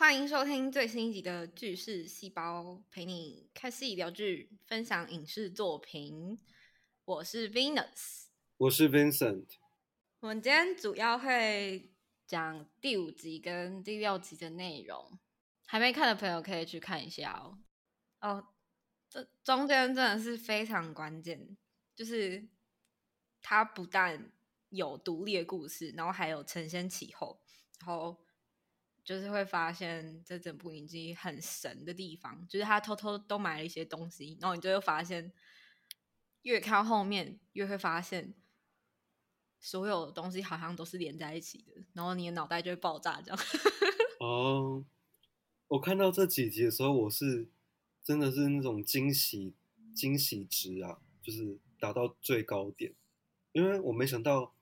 [0.00, 6.40] 欢迎收听最新一集的《巨事细胞》，陪你看戏聊剧，分享影视作品。
[7.04, 9.44] 我是 Venus，我是 Vincent。
[10.20, 11.92] 我们今天主要会
[12.26, 15.18] 讲第五集跟第六集的内容，
[15.66, 17.58] 还没看的朋友可以去看一下哦。
[18.22, 18.48] 哦，
[19.10, 21.58] 这中间真的是非常关键，
[21.94, 22.48] 就是
[23.42, 24.32] 它不但
[24.70, 27.42] 有独立的故事，然后还有承先启后，
[27.80, 28.18] 然后。
[29.02, 35.32] 就是会发现这整部影集很神的地方，就是他偷偷都买了一些东西，然后你就会发现，
[36.42, 38.34] 越看后面越会发现，
[39.58, 43.40] 所有的东西好像都是连在一起的，然后你的脑袋就会爆炸这样。
[44.20, 44.84] 哦，
[45.68, 47.48] 我看到这几集的时候，我是
[48.04, 49.54] 真的是那种惊喜
[49.94, 52.94] 惊喜值啊，就是达到最高点，
[53.52, 54.54] 因为我没想到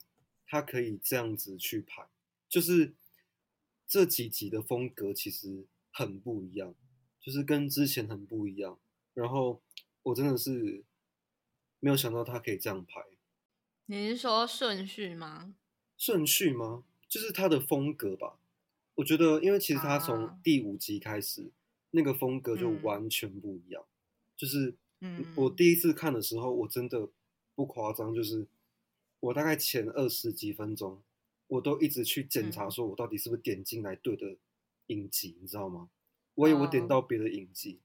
[0.46, 2.06] 他可以这样子去排，
[2.48, 2.94] 就是。
[3.88, 6.74] 这几集的风格其实很不一样，
[7.18, 8.78] 就是跟之前很不一样。
[9.14, 9.62] 然后
[10.02, 10.84] 我真的是
[11.80, 13.00] 没有想到他可以这样拍。
[13.86, 15.54] 你是说顺序吗？
[15.96, 16.84] 顺序吗？
[17.08, 18.38] 就是他的风格吧。
[18.96, 21.50] 我觉得，因为其实他从第五集开始，
[21.92, 23.82] 那个风格就完全不一样。
[24.36, 27.08] 就是，嗯，我第一次看的时候，我真的
[27.54, 28.46] 不夸张，就是
[29.20, 31.02] 我大概前二十几分钟。
[31.48, 34.36] 我都一直去检查，说我到底是不是点进来对的
[34.86, 35.88] 影集，你知道吗？
[36.34, 37.80] 我以为我点到别的影集，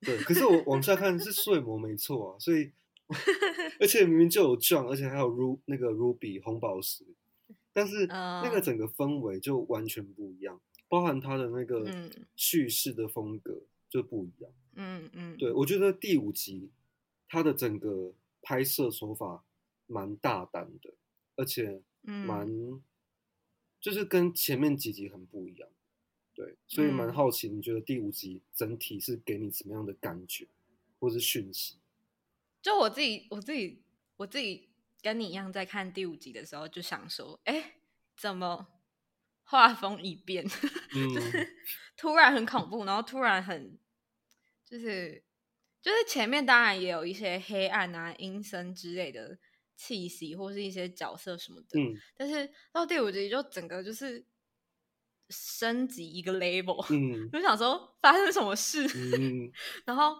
[0.00, 2.70] 对，可是我往下看是睡魔没错啊，所以
[3.80, 7.04] 而且明明就有 John，而且还有 Ru 那个 Ruby 红宝石，
[7.72, 14.52] 但是那个整个氛围就完全不一样，包含它的那个叙事的风格就不一样。
[14.76, 16.70] 嗯嗯，对我觉得第五集
[17.28, 18.12] 它的整个
[18.42, 19.42] 拍摄手法
[19.86, 20.94] 蛮大胆的，
[21.36, 21.82] 而且。
[22.04, 22.46] 蛮，
[23.80, 25.68] 就是跟前面几集很不一样，
[26.34, 30.46] 对，所以蛮好奇，你觉得第五集整体是给你什么样的感觉，
[30.98, 31.78] 或是讯息？
[32.60, 33.82] 就我自己，我自己，
[34.16, 34.68] 我自己
[35.02, 37.76] 跟你一样，在看第五集的时候，就想说，哎，
[38.16, 38.66] 怎么
[39.42, 40.44] 画风一变，
[40.92, 41.56] 就是
[41.96, 43.78] 突然很恐怖，然后突然很，
[44.64, 45.22] 就是，
[45.82, 49.38] 就是前面当然也有一些黑暗啊、阴森之类的。
[49.76, 54.24] 气息或是一些角色什么的，嗯，但是到第五集就整个就是
[55.28, 58.86] 升级一个 label，嗯，就想说发生什么事，
[59.18, 59.50] 嗯，
[59.84, 60.16] 然后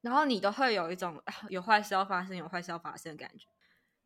[0.00, 3.46] 然后你都会有一种有坏事要发生，有坏事要发生的感觉，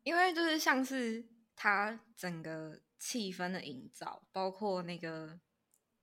[0.03, 5.39] 因为就是像是它整个气氛的营造，包括那个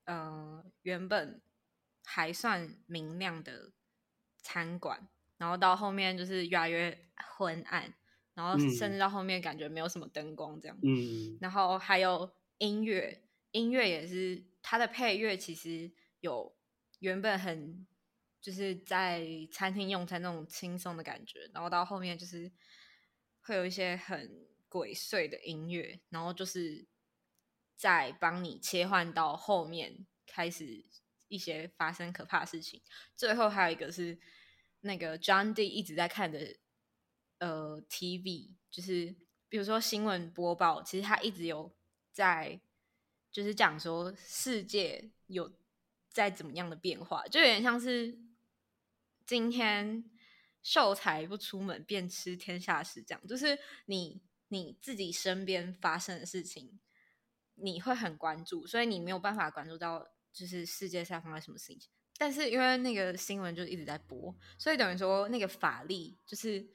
[0.05, 1.41] 呃原本
[2.03, 3.71] 还算明亮的
[4.41, 7.93] 餐馆，然后到后面就是越来越昏暗。
[8.37, 16.55] 然后甚至到后面感觉没有什么灯光这样，嗯，然后还有音乐，音乐也是它的配乐，其实有
[16.99, 17.87] 原本很
[18.39, 22.51] 就是在餐厅用餐那种轻松的感觉，然后到后面就是
[23.41, 26.85] 会有一些很鬼祟的音乐，然后就是
[27.75, 30.85] 在帮你切换到后面开始
[31.27, 32.83] 一些发生可怕的事情，
[33.15, 34.19] 最后还有一个是
[34.81, 36.55] 那个 John D 一直在看的。
[37.39, 39.15] 呃，TV 就是
[39.47, 41.71] 比如说新闻播报，其实他一直有
[42.11, 42.59] 在，
[43.31, 45.53] 就是讲说世界有
[46.09, 48.17] 在怎么样的变化，就有点像是
[49.25, 50.09] 今天
[50.63, 56.79] 秀才不出门便知天下事这样，就是你你自己身边发生的事情，
[57.53, 66.67] 你会很关注，所以你没有办法关注到就是世界上发生什么事情，但是因为那个新闻就一直在播，所以等于说那个法力就是。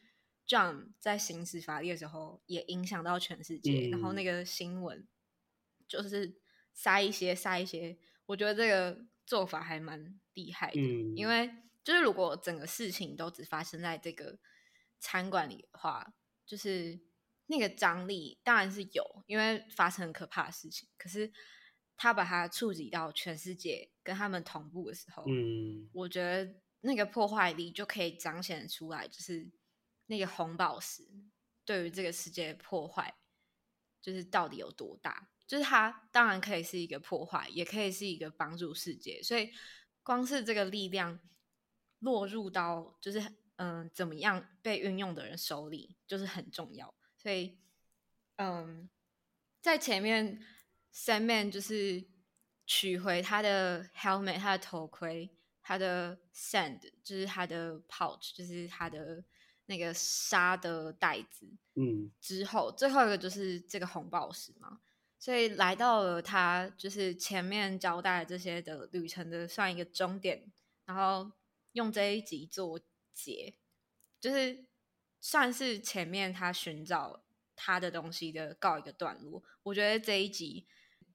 [0.46, 3.88] John 在行使法律的时候，也影响到全世界。
[3.88, 5.06] 然后那个新闻
[5.88, 6.40] 就是
[6.74, 10.80] 塞一些塞一些，我觉得这个做法还蛮厉害的。
[11.16, 11.50] 因为
[11.82, 14.38] 就是如果整个事情都只发生在这个
[14.98, 16.12] 餐馆里的话，
[16.44, 17.00] 就是
[17.46, 20.88] 那个张力当然是有，因为发生很可怕的事情。
[20.98, 21.32] 可是
[21.96, 29.50] 他把它触及到全世界，跟他们同步的时候，嗯，我觉得那个破坏力就可以彰显出来，就是。
[30.06, 31.06] 那个红宝石
[31.64, 33.14] 对于这个世界的破坏，
[34.00, 35.30] 就是到底有多大？
[35.46, 39.22] 就是它当然可以是一个破坏，也可以是一个帮助世界。
[39.22, 39.52] 所以
[40.02, 41.20] 光是这个力量
[42.00, 43.22] 落入到就是
[43.56, 46.92] 嗯怎么样被运用的人手里，就是很重要。
[47.16, 47.58] 所以
[48.36, 48.88] 嗯，
[49.60, 50.44] 在前面
[50.90, 52.04] 三面就是
[52.66, 55.30] 取回他的 helmet，他的头盔，
[55.62, 59.24] 他的 sand，就是他的 pouch，就是他的。
[59.66, 64.80] 那个沙的袋子，嗯，之后最后一个就是这个红宝石嘛，
[65.18, 70.52] 所以来到了他就是前面交代这些的旅程的算一个终点，
[70.84, 71.30] 然后
[71.72, 72.80] 用这一集做
[73.14, 73.54] 结，
[74.20, 74.66] 就是
[75.20, 77.22] 算是前面他寻找
[77.54, 79.42] 他的东西的告一个段落。
[79.62, 80.66] 我觉得这一集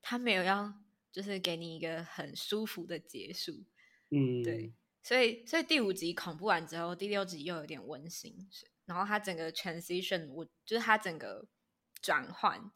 [0.02, 0.74] 他没有要
[1.12, 3.66] 就是给你一个很舒服的结束，
[4.10, 4.74] 嗯，对，
[5.08, 8.36] 所以所以第五集恐怖完之后，第六集又有点温馨，
[8.84, 11.48] 然后他整个 transition，我就是他整个
[12.02, 12.70] 转换。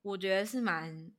[0.00, 1.12] 我觉得是蛮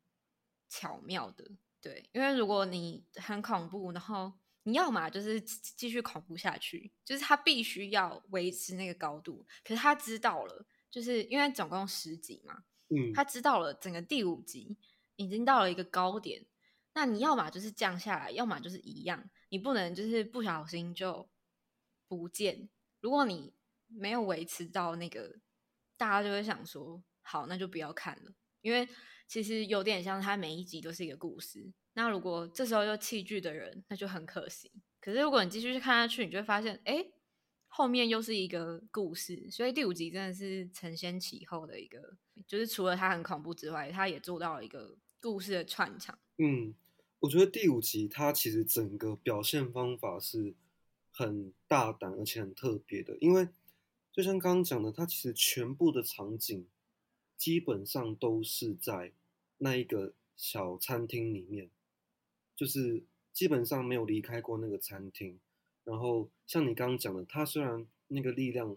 [0.67, 4.33] 巧妙的，对，因为如果你很恐怖，然后
[4.63, 9.45] 你要嘛就是继续恐怖下去，就是他必须要维持那个高度。
[9.63, 14.75] 可是他知道了，就是因为总共十集嘛，嗯，他知道了整个第五集
[15.17, 16.47] 已经到了一个高点，
[16.95, 21.27] 那你要嘛就是降下来，要么就是一样，你不能就是不小心就
[22.07, 22.69] 不见。
[23.01, 23.53] 如果你
[23.87, 25.39] 没有维持到那个，
[25.97, 28.31] 大家就会想说，好，那就不要看了。
[28.61, 28.87] 因为
[29.27, 31.71] 其实有点像，它每一集都是一个故事。
[31.93, 34.71] 那如果这时候又弃剧的人，那就很可惜。
[35.01, 37.05] 可是如果你继续去看下去，你就会发现，哎，
[37.67, 39.49] 后面又是一个故事。
[39.49, 46.17] 所以第五集真的是承先启后的一个，就是除了它很恐怖之外，它也做到了一个故事的串场。
[46.37, 46.73] 嗯，
[47.19, 50.53] 我觉得第五集它其实整个表现方法是
[51.11, 53.47] 很大胆而且很特别的，因为
[54.11, 56.67] 就像刚刚讲的，它其实全部的场景。
[57.37, 59.13] 基本上都是在
[59.59, 61.69] 那一个小餐厅里面，
[62.53, 63.01] 就是
[63.31, 65.39] 基本上没有离开过那个餐厅。
[65.85, 68.75] 然后像你刚刚讲的，它虽然那个力量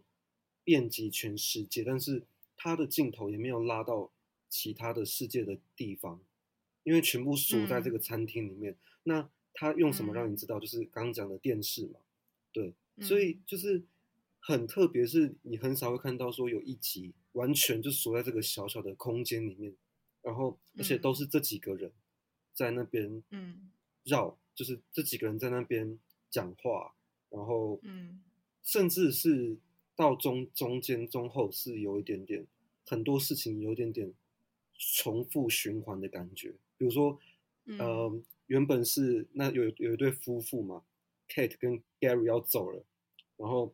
[0.63, 2.23] 遍及全世界，但是
[2.57, 4.13] 它的镜头也没有拉到
[4.49, 6.21] 其他的世界的地方，
[6.85, 8.77] 因为全部锁在这个餐厅里面。
[9.05, 10.61] 那他用什么让你知道？
[10.61, 12.01] 就是刚刚讲的电视嘛，
[12.53, 13.83] 对，所以就是
[14.41, 17.13] 很特别，是你很少会看到说有一集。
[17.33, 19.75] 完全就锁在这个小小的空间里面，
[20.21, 21.91] 然后而且都是这几个人
[22.53, 23.71] 在那边嗯
[24.05, 25.99] 绕，就是这几个人在那边
[26.29, 26.95] 讲话，
[27.31, 28.23] 然后嗯
[28.63, 29.57] 甚至是
[29.97, 32.47] 到中中间中后是有一点点
[32.85, 34.13] 很多事情有一点点
[34.77, 36.53] 重复循环的感觉，
[36.83, 37.17] 比如说
[37.79, 38.13] 呃
[38.47, 40.83] 原本是那有有一对夫妇嘛
[41.29, 42.85] ，Kate 跟 Gary 要走了，
[43.37, 43.73] 然后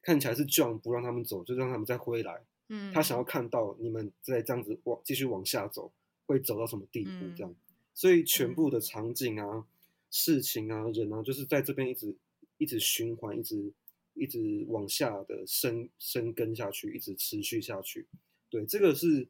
[0.00, 2.40] 看起来是 John 不让他们走，就让他们再回来。
[2.68, 5.92] 嗯，他想要看到你们再这样子往继续往下走，
[6.24, 7.10] 会走到什么地步？
[7.36, 7.54] 这样，
[7.92, 9.66] 所以全部的场景啊、
[10.10, 12.16] 事情啊、人啊，就是在这边一直
[12.56, 13.70] 一直循环，一直
[14.14, 18.06] 一直往下的深深根下去，一直持续下去。
[18.48, 19.28] 对，这个是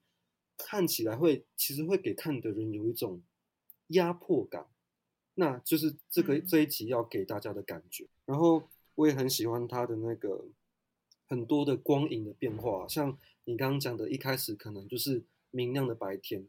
[0.57, 3.23] 看起来会其实会给看的人有一种
[3.89, 4.67] 压迫感，
[5.35, 8.07] 那就是这个这一集要给大家的感觉。
[8.25, 10.47] 然后我也很喜欢他的那个。
[11.29, 16.47] 很多的光影的变化，像你刚刚讲的，一开始可能就是明亮的白天，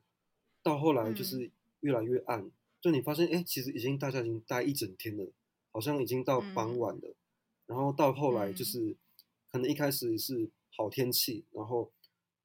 [0.62, 1.50] 到后来就是
[1.80, 5.32] 越来越暗，就你发现，哎，其实已经大家已经待一整天了，
[5.72, 7.16] 好像已经到傍晚了，
[7.66, 8.96] 然后到后来就是
[9.52, 11.92] 可能一开始是好天气，然后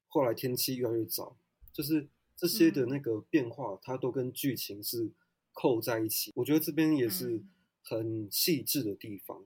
[0.07, 1.37] 后来天气越来越早，
[1.73, 5.11] 就是这些的那个变化，它都跟剧情是
[5.51, 6.31] 扣在一起。
[6.35, 7.43] 我觉得这边也是
[7.81, 9.45] 很细致的地方，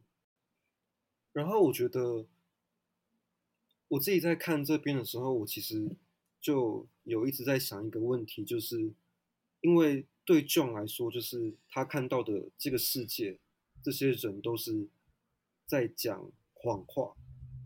[1.33, 2.27] 然后我觉得。
[3.89, 5.95] 我自己在看这边的时候，我其实
[6.41, 8.93] 就有一直在想一个问题，就是
[9.61, 13.39] 因为对 John 来说，就是他看到的这个世界，
[13.81, 14.89] 这些人都是
[15.65, 17.15] 在讲谎话，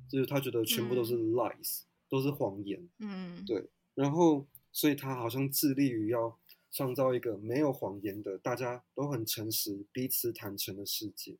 [0.07, 2.87] 就是他觉得全部都是 lies，都是谎言。
[2.99, 3.71] 嗯，对。
[3.95, 6.37] 然后，所以他好像致力于要
[6.71, 11.35] 创造一个没有谎言的、大家都很诚实、彼此坦诚的世界。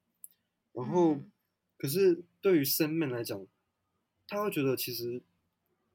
[0.73, 1.19] 然后，
[1.77, 3.45] 可是对于 Sam 来讲，
[4.27, 5.21] 他会觉得其实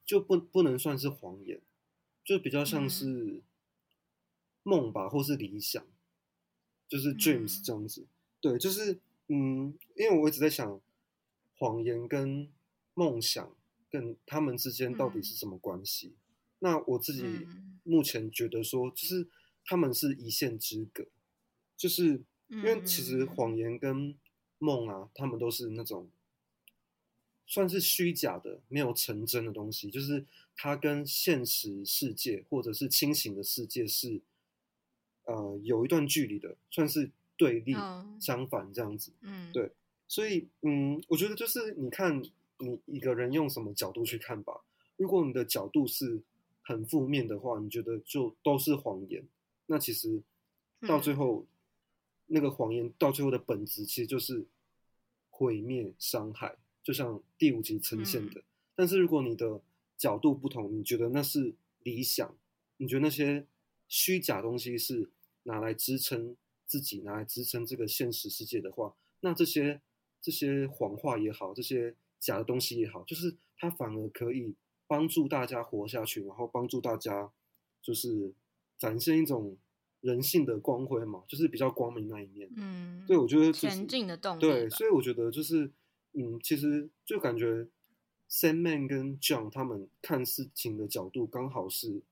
[0.04, 1.60] 就不不能算是谎言，
[2.24, 3.42] 就比较像是
[4.62, 5.86] 梦吧，或是理想，
[6.88, 8.06] 就是 dreams 这样子。
[8.40, 10.80] 对，就是嗯，因为我一直在想，
[11.56, 12.48] 谎言跟
[12.94, 13.54] 梦想
[13.90, 16.14] 跟他们之间到底是什么关系？
[16.58, 17.46] 那我自己
[17.82, 19.26] 目前觉得说，就是
[19.64, 21.06] 他们是一线之隔，
[21.76, 24.14] 就是因为其实谎言跟
[24.58, 26.08] 梦啊，他们都是那种。
[27.48, 34.20] 算是虚假的、没有成真的东西，就是它跟现实世界或者是清醒的世界是，
[35.26, 37.72] 呃，有一段距离的，算是对立、
[38.20, 39.12] 相反这样子。
[39.20, 39.70] 嗯，对，
[40.08, 42.20] 所以，嗯，我觉得就是你看
[42.58, 44.64] 你一个人用什么角度去看吧。
[44.96, 46.20] 如果你的角度是
[46.66, 49.24] 很负面的话，你觉得就都是谎言，
[49.66, 50.20] 那其实
[50.80, 51.46] 到最后，
[52.26, 54.44] 那个谎言到最后的本质其实就是
[55.30, 56.56] 毁灭、伤害。
[56.82, 58.42] 就像第五集呈现的，
[58.74, 59.60] 但是如果你的
[59.96, 61.54] 角度不同，你觉得那是
[61.84, 62.36] 理想，
[62.78, 63.46] 你觉得那些
[63.86, 65.10] 虚假东西是
[65.44, 69.80] 拿来支撑自己，拿来支撑这个现实世界的话，那这些
[70.20, 74.54] 这些谎话也好，这些假的东西也好，就是它反而可以
[74.86, 77.30] 帮助大家活下去，然后帮助大家
[77.82, 78.32] 就是
[78.78, 79.56] 展现一种
[80.00, 82.48] 人性的光辉嘛，就是比较光明那一面。
[82.56, 84.40] 嗯，对，我觉得前进的动力。
[84.40, 85.70] 对，所以我觉得就是，
[86.12, 87.66] 嗯，其实就感觉
[88.30, 92.02] Sandman 跟 John 他们看事情的角度刚好是，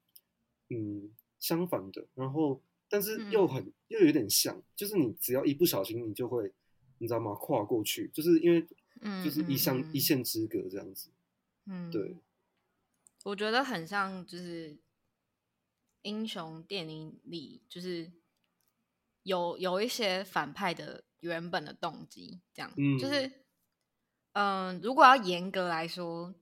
[0.70, 2.06] 嗯，相反的。
[2.14, 6.52] 然后，但是又很又有点像，就是你只要一不小心，你就会，
[6.98, 7.34] 你知道吗？
[7.34, 8.66] 跨过去，就是因为，
[9.00, 11.10] 嗯，就是一相一线之隔这样子。
[11.66, 12.16] 嗯，对。
[13.24, 14.78] 我觉得很像，就是
[16.02, 18.12] 英雄电影里，就是
[19.22, 23.32] 有有一些反派的原本的动机，这样，就是，
[24.34, 26.34] 嗯，如果要严格来说，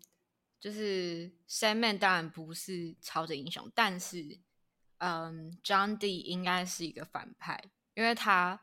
[0.58, 4.40] 就是 Sandman 当然不是超级英雄，但是，
[4.98, 8.60] 嗯，John D 应该是一个反派，因为他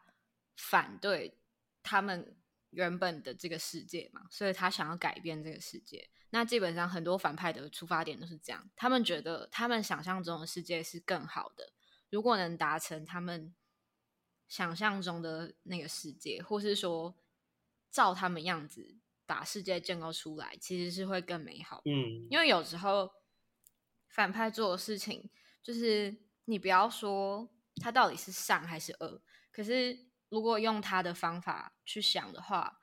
[0.58, 1.38] 反对
[1.82, 2.36] 他们
[2.72, 6.10] 原本的这个世界嘛，所以他想要改变这个世界。
[6.32, 11.74] 那基本上很多反派的出发点都是这样，他们觉得他们想象中的世界是更好的，
[12.10, 13.56] 如果能达成他们
[14.48, 17.16] 想象中的那个世界，或是说
[17.90, 18.96] 照他们样子
[19.26, 21.82] 把世界建构出来，其实是会更美好。
[21.86, 23.12] 嗯，因为有时候
[24.10, 25.30] 反派做的事情，
[25.64, 27.50] 就是你不要说
[27.82, 29.22] 他到底是善还是恶，
[29.52, 29.98] 可是
[30.30, 32.80] 如果用他的方法去想的话，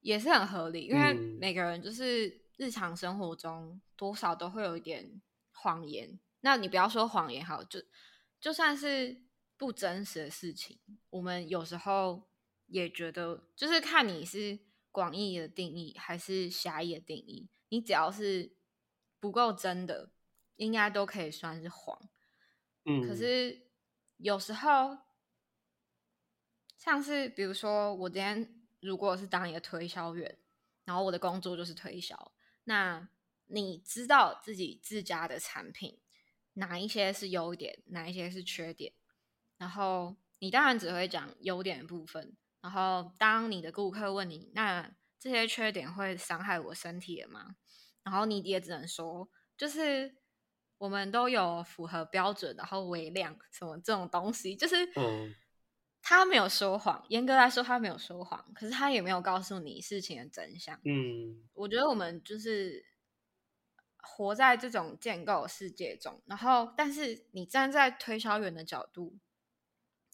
[0.00, 2.40] 也是很合理，因为每个人就是。
[2.60, 7.80] 日常生活中多少都会有一点谎言，那你不要说谎言好，就
[8.38, 9.24] 就算是
[9.56, 12.28] 不真实的事情，我们有时候
[12.66, 14.58] 也觉得，就是看你是
[14.90, 18.54] 广义的定义还是狭义的定义，你只要是
[19.18, 20.12] 不够真的，
[20.56, 22.10] 应该都可以算是谎。
[22.84, 23.70] 嗯，可是
[24.18, 24.98] 有时候，
[26.80, 30.38] 像是比如说，我今天如果是当一个推销员，
[30.86, 32.32] 然后我的工作就是推销。
[32.64, 33.06] 那
[33.48, 36.00] 你知道自己自家的产品
[36.54, 38.94] 哪一些是优点，哪一些是缺点，
[39.58, 42.34] 然后你当然只会讲优点的部分。
[42.62, 47.56] 然后当你的顾客问你，那这些缺点会伤害我身体吗？
[48.02, 50.16] 然后你也只能说，就是
[50.78, 54.76] 我们都有符合标准，然后微量什么这种东西，就是
[56.02, 60.80] 他没有说谎，严格来说他没有说谎，可是他也没有告诉你事情的真相。
[60.84, 62.86] 嗯，我觉得我们就是
[63.98, 69.18] 活在这种建构世界中，然后但是你站在推销员的角度，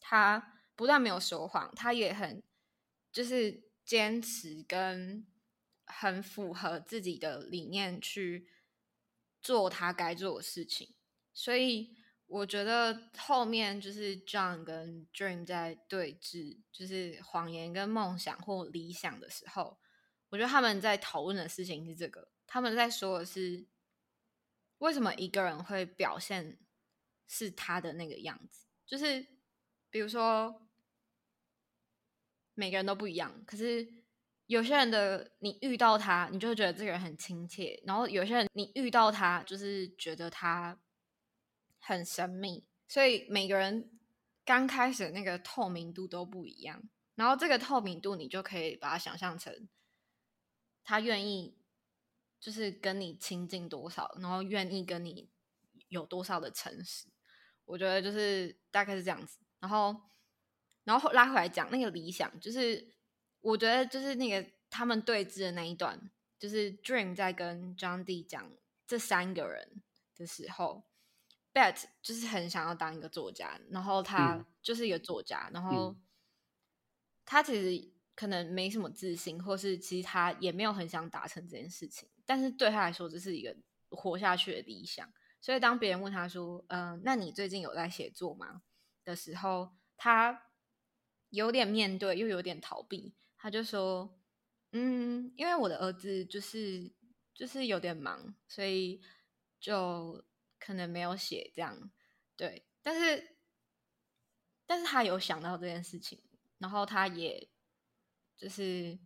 [0.00, 2.42] 他不但没有说谎，他也很
[3.12, 5.24] 就是坚持跟
[5.86, 8.48] 很符合自己的理念去
[9.40, 10.92] 做他该做的事情，
[11.32, 11.96] 所以。
[12.28, 19.78] 我觉得后面就是 John 跟 Dream 在对峙，就是谎言跟梦想或理想的时候，
[20.30, 23.64] 我觉得他们在讨论的事情是这个，他们在说的是
[24.78, 26.59] 为什么一个人会表现
[27.28, 29.25] 是他的那个样子，就是
[29.88, 30.68] 比如说
[32.54, 33.87] 每个人都不一样，可是
[34.47, 40.76] 有些人的你遇到他，你就会觉得这个人很亲切，然后有些人你遇到他，就是觉得他。
[41.86, 43.88] 很神秘，所以每个人
[44.44, 46.82] 刚开始那个透明度都不一样。
[47.14, 49.68] 然后这个透明度，你就可以把它想象成
[50.82, 51.56] 他愿意
[52.40, 55.30] 就是跟你亲近多少，然后愿意跟你
[55.86, 57.06] 有多少的诚实。
[57.64, 59.38] 我觉得就是大概是这样子。
[59.60, 59.94] 然后，
[60.82, 62.96] 然后拉回来讲那个理想，就是
[63.40, 68.52] 我觉得就是那个他们对峙的那一段，就是 Dream 在跟 John D 讲
[68.88, 69.82] 这三个人
[70.16, 70.82] 的时候。
[71.56, 75.96] Bet 就是很想要当一个作家，然后他就是一个作家，然后
[77.25, 83.56] 他其实可能没什么自信，或是其实他也没有很想达成这件事情，但是对他来说这是一个
[83.88, 85.10] 活下去的理想。
[85.40, 88.60] 所以当别人问他说：“嗯，那你最近有在写作吗？”
[89.02, 90.42] 的时候，他
[91.30, 93.14] 有点面对，又有点逃避。
[93.38, 94.20] 他就说
[94.72, 96.92] ：“嗯，因为我的儿子就是
[97.32, 99.00] 就是有点忙，所以
[99.58, 100.22] 就。”
[100.66, 101.92] 可能没有写这样，
[102.37, 103.37] 对，但是，
[104.66, 106.20] 但是他有想到这件事情，
[106.58, 107.49] 然后他也，
[108.37, 108.99] 就是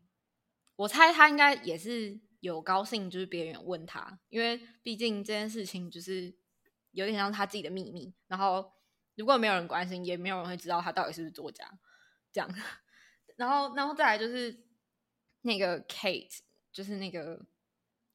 [0.77, 6.35] 我猜他应该也是有高兴，就是别人问他，因为毕竟这件事情就是
[6.93, 8.73] 有点像他自己的秘密，然后
[9.17, 11.79] 如果没有人关心，也没有人会知道他到底是不是作家，
[12.33, 12.49] 这样，
[13.37, 14.65] 然后，然后再来就是
[15.43, 16.39] 那个 Kate，
[16.73, 17.45] 就是那个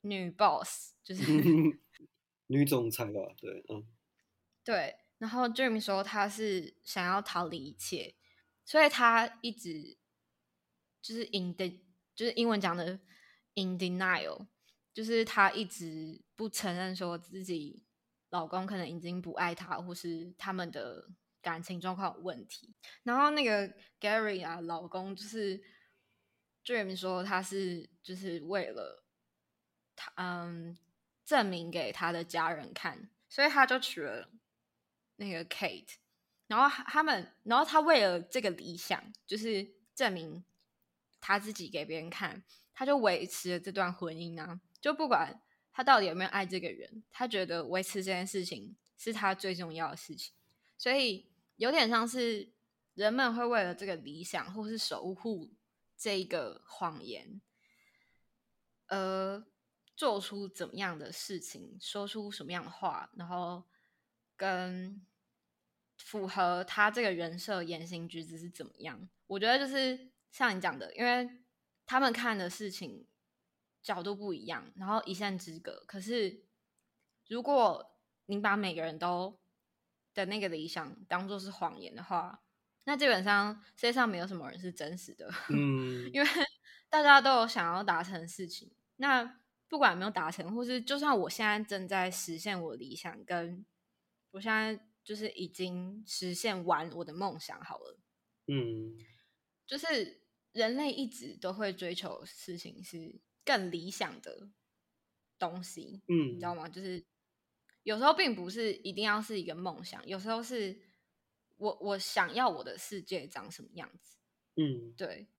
[0.02, 1.22] 女 boss，就是。
[2.48, 3.88] 女总裁吧，对，嗯，
[4.64, 8.16] 对，然后 Dream 说他是想要逃离一切，
[8.64, 9.98] 所以他一直
[11.02, 11.68] 就是 in the
[12.16, 13.00] 就是英文讲的
[13.56, 14.48] in denial，
[14.94, 17.86] 就是他一直不承认说自己
[18.30, 21.10] 老公可能已经不爱他，或是他们的
[21.42, 22.76] 感情状况有问题。
[23.04, 23.68] 然后那个
[24.00, 25.64] Gary 啊，老公就是
[26.64, 29.06] Dream 说他是就是为了
[29.96, 30.78] 他嗯
[31.26, 34.30] 证明给他的家人看，所以他就娶了。
[35.18, 35.94] 那个 Kate，
[36.48, 39.66] 然后他们，然后他为了这个理想，就是
[39.96, 40.44] 证明
[41.22, 44.60] 他自己给别人看，他就维持了这段婚姻啊。
[44.82, 45.42] 就不管
[45.72, 50.34] 他到底有没有爱这个人，他觉得维持这件事情是他最重要的事情。
[50.78, 52.52] 所以有点像是
[52.94, 55.54] 人们会为了这个理想，或是守护
[55.96, 57.40] 这个谎言，
[58.88, 59.42] 而
[59.96, 63.64] 做出怎么样的事情，说出什么样的话，然后。
[64.38, 65.02] 跟
[65.98, 69.08] 符合他这个人设言行举止是怎么样？
[69.28, 71.30] 我觉得就是像你讲的，因为
[71.86, 73.08] 他们看的事情
[73.82, 75.86] 角度不一样，然后一线之隔。
[75.88, 76.44] 可是
[77.30, 79.40] 如果你把每个人都
[80.14, 82.44] 的那个理想当做是谎言的话，
[82.84, 85.32] 那基本上世界上没有什么人是真实的。
[85.48, 86.28] 嗯，因为
[86.90, 93.66] 大家都有想要达成的事情，那不管有没有达成，或是就算我现在正在实现我理想跟。
[94.32, 97.98] 我现在就是已经实现完我的梦想好了，
[98.48, 99.00] 嗯，
[99.66, 104.50] 就是人类一直都会追求事情是更理想的
[105.40, 106.68] 东西，嗯，你知道吗？
[106.68, 107.06] 就是
[107.84, 110.78] 有时候并不是一定要是一个梦想，有时候是
[111.56, 114.18] 我我想要我的世界长什么样子，
[114.58, 115.30] 嗯，对，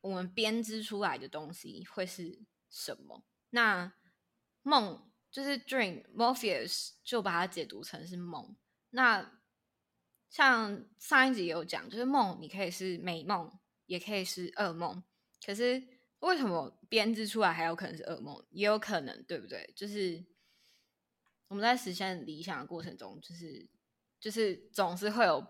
[0.00, 3.24] 我们编织出来的东西会是什么？
[3.52, 3.94] 那
[4.62, 5.08] 梦。
[5.30, 8.54] 就是 dream，Morpheus 就把它解读成是梦。
[8.90, 9.40] 那
[10.28, 13.50] 像上一集有讲，就是梦，你可以是美梦，
[13.86, 15.02] 也可以是噩梦。
[15.42, 15.82] 可是
[16.18, 18.44] 为什么编织出来还有可能是噩梦？
[18.50, 19.72] 也有可能，对不对？
[19.74, 20.22] 就是
[21.48, 23.66] 我们在实现理想的过程中，就是
[24.20, 25.42] 就是总是会有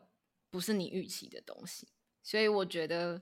[0.48, 1.88] 不是你预期的东西。
[2.22, 3.20] 所以我觉得。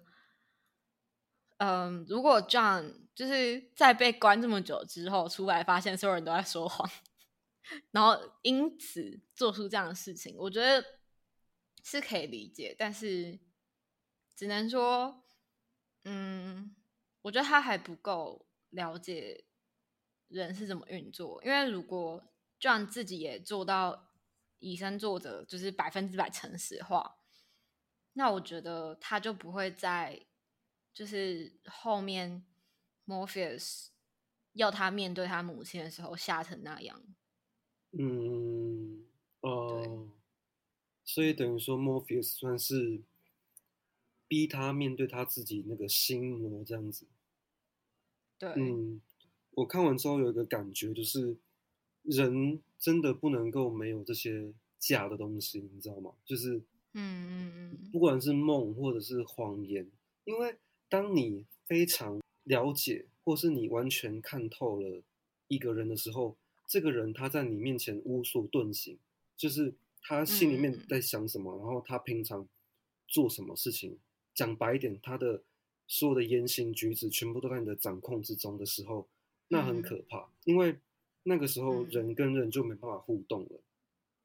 [1.63, 6.91] 嗯，如果 John 就是在被关这么久之后出来，发现所有人都在说谎，
[7.93, 10.83] 然后因此做出这样的事情，我觉得
[11.85, 13.39] 是可以理解，但是
[14.35, 15.23] 只能说，
[16.05, 16.75] 嗯，
[17.21, 19.45] 我觉得他还不够了解
[20.29, 22.25] 人是怎么运作，因为如果
[22.59, 24.15] 就算自己也做到
[24.61, 27.19] 以身作则，就是百分之百诚实话，
[28.15, 30.25] 那我觉得他就不会在。
[30.93, 32.45] 就是后面
[33.11, 33.89] ，Morpheus
[34.53, 37.03] 要他面对他母亲的时候，吓成那样。
[37.91, 39.05] 嗯，
[39.41, 40.09] 哦，
[41.05, 43.01] 所以等于说，Morpheus 算是
[44.29, 47.07] 逼他面对他自己那个心魔这样子。
[48.39, 49.01] 对，嗯，
[49.51, 51.37] 我看完之后有一个感觉，就是
[52.03, 56.13] 人真的不能够没有这些假的东西，你知道吗？
[56.25, 56.59] 就是，
[56.93, 59.91] 嗯嗯嗯，不管是梦或者是谎言，
[60.25, 60.57] 因为。
[60.93, 65.03] 当你非常了解，或是你完全看透了
[65.47, 66.37] 一个人的时候，
[66.67, 68.99] 这个人他在你面前无所遁形，
[69.37, 72.49] 就是他心里面在想什么，然后他平常
[73.07, 73.97] 做什么事情，
[74.35, 75.43] 讲白一点，他的
[75.87, 79.07] 所有的言行举止全部都在你的掌控之中的时候，
[79.49, 80.77] 那很可怕，因为
[81.23, 83.61] 那个时候人跟人就没办法互动了。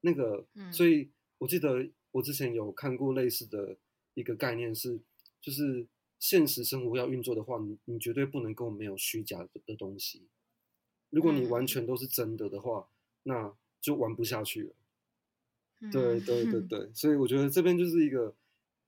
[0.00, 1.08] 那个，所以
[1.38, 3.76] 我记得我之前有看过类似的
[4.14, 4.98] 一个概念是，
[5.40, 5.86] 就是。
[6.28, 10.26] 现实生活要运作的话，你你绝对不能够没有虚假的的东西。
[11.10, 12.88] 如果你完全都是真的的话，
[13.22, 14.74] 那就玩不下去了。
[15.92, 18.34] 对对对对，所以我觉得这边就是一个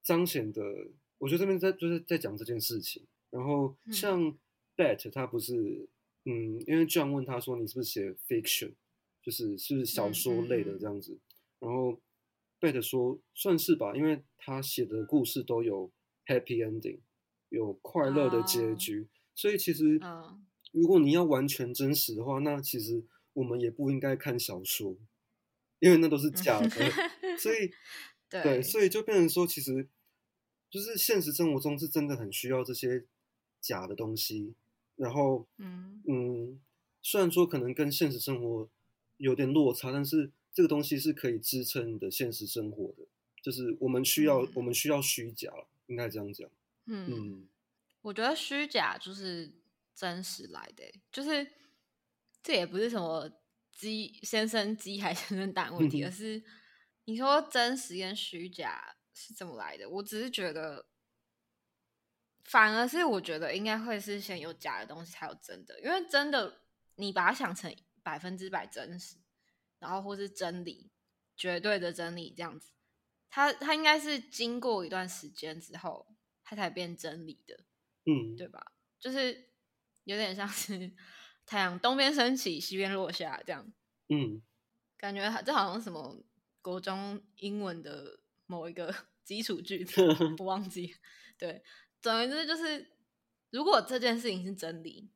[0.03, 0.89] 彰显的。
[1.19, 3.07] 我觉得这边在就是在讲这件事情。
[3.31, 4.37] 然后像
[4.77, 5.89] Bet 他不是，
[6.25, 8.73] 嗯，因为 John 问他说你是不是写 fiction，
[9.23, 11.17] 就是是小说类的这样子。
[11.61, 12.01] 然后
[12.59, 15.93] Bet 说算是吧，因为他写的故事都有
[16.27, 16.99] happy ending。
[17.51, 20.01] 有快乐的结局，所以其实，
[20.73, 24.97] 如果你要完全真实的话，那其实我们也不应该看小说，
[25.79, 26.69] 因为那都是假的。
[27.39, 27.71] 所以，
[28.29, 29.89] 对，所以就变成说，其实
[30.69, 33.05] 就是现实生活中是真的很需要这些
[33.61, 34.55] 假的东西。
[34.97, 36.61] 然后，嗯嗯，
[37.01, 38.69] 虽然说可能跟现实生活
[39.17, 43.07] 有点落差，但是这个东西是可以支撑你的现实生活的。
[43.41, 45.51] 就是我们需要，我们需要虚假，
[45.87, 46.51] 应该这样讲。
[46.91, 47.49] 嗯，
[48.01, 49.53] 我觉得虚假就是
[49.95, 51.47] 真实来的，就是
[52.43, 53.31] 这也不是什么
[53.73, 56.43] 鸡先生鸡还是先生蛋问题，而是
[57.05, 59.89] 你说真实跟虚假是怎么来的？
[59.89, 60.89] 我只是觉得，
[62.45, 66.63] 反而是我觉得应该会是先有假的东西才有真的，因为真的
[66.95, 69.17] 你把它想成百分之百真实，
[69.79, 70.91] 然后或是真理、
[71.37, 72.73] 绝对的真理这样子，
[73.29, 76.07] 它它应该是经过一段时间之后，
[76.49, 77.61] 它才变真理的，
[78.07, 78.73] 嗯，对吧？
[78.99, 79.51] 就是
[80.05, 80.91] 有点像是
[81.45, 83.71] 太阳东边升起，西边落下这样，
[84.09, 84.41] 嗯，
[84.97, 86.25] 感觉这好像什么。
[86.61, 90.03] 国中英文的某一个 基础句子，
[90.39, 90.95] 我忘记。
[91.39, 91.63] 对，
[92.03, 92.91] 总而言之就是，
[93.51, 95.09] 如果这件事情是真理，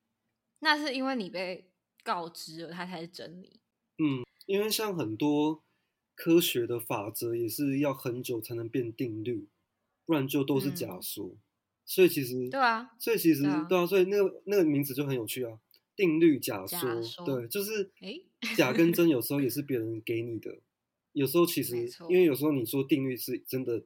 [0.61, 1.71] 那是因为你被
[2.05, 3.61] 告知了，它才是真理。
[3.99, 5.63] 嗯，因为像很多
[6.15, 9.51] 科学的法则也是要很久才能变定律，
[10.07, 11.35] 不然就都是假说。
[11.85, 15.59] 所以其实对啊，所以其实对啊，所以那个那个名字就很有趣啊，
[15.97, 17.25] 定律假说。
[17.27, 17.91] 对，就是
[18.57, 20.59] 假跟真有时候也是别人给你的。
[21.13, 21.77] 有时候其实，
[22.09, 23.85] 因为有时候你说定律是真的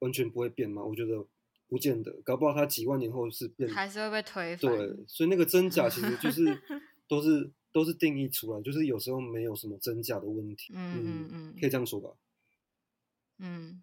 [0.00, 0.84] 完全不会变嘛？
[0.84, 1.24] 我觉得
[1.68, 4.76] 不见得，搞不好它几万年后是变，还是会被推翻。
[4.76, 6.44] 对，所以那个真假其实就是
[7.08, 10.74] 都是都是定义出来，就是有时候没有什么真假的问题。
[10.74, 12.10] 嗯嗯嗯，可以这样说吧。
[13.38, 13.80] 嗯，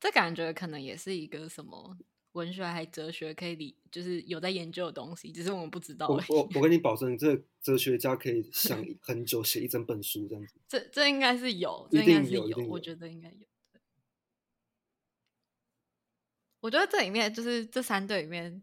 [0.00, 1.96] 这感觉可能也是一个什么？
[2.32, 6.06] 文学还哲学可以理，就是有在研究的东西，只是我们不知道。
[6.06, 10.54] 我我我跟你保证， 这哲学家可以想 很久写一整本书这样子。
[10.68, 13.46] 这这应该是有，这应该是有，我觉得应该有。
[16.60, 18.62] 我觉得这里面就是这三对里面，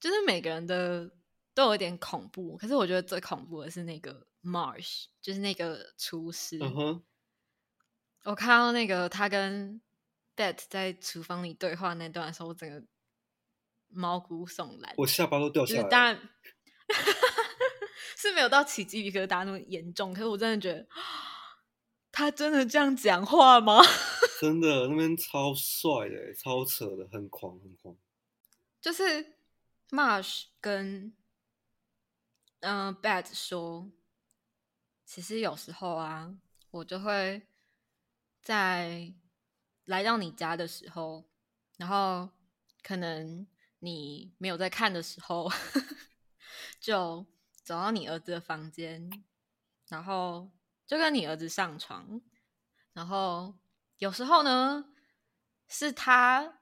[0.00, 1.10] 就是每个人的
[1.52, 6.58] 都有一点恐怖，可是我觉得最恐怖的是那个 Marsh，就是那个厨师。
[8.24, 9.82] 我看到那个他跟。
[10.38, 12.80] Bet 在厨房里对话那段的时候，我整个
[13.88, 15.88] 毛骨悚然，我下巴都掉下来。
[15.88, 16.30] 当然，
[18.16, 20.86] 是没有到起鸡皮疙瘩那么严重，可是我真的觉得，
[22.12, 23.82] 他真的这样讲话吗？
[24.40, 27.96] 真的，那边超帅的，超扯的，很狂，很狂。
[28.80, 29.34] 就是
[29.90, 31.12] Marsh 跟
[32.60, 33.90] 嗯 Bet 说，
[35.04, 36.32] 其实有时候啊，
[36.70, 37.42] 我就会
[38.40, 39.12] 在。
[39.88, 41.24] 来到你家的时候，
[41.78, 42.28] 然后
[42.82, 43.46] 可能
[43.78, 45.50] 你没有在看的时候，
[46.78, 47.24] 就
[47.64, 49.10] 走到你儿子的房间，
[49.88, 50.50] 然后
[50.86, 52.20] 就跟你儿子上床，
[52.92, 53.54] 然后
[53.96, 54.92] 有时候呢
[55.66, 56.60] 是他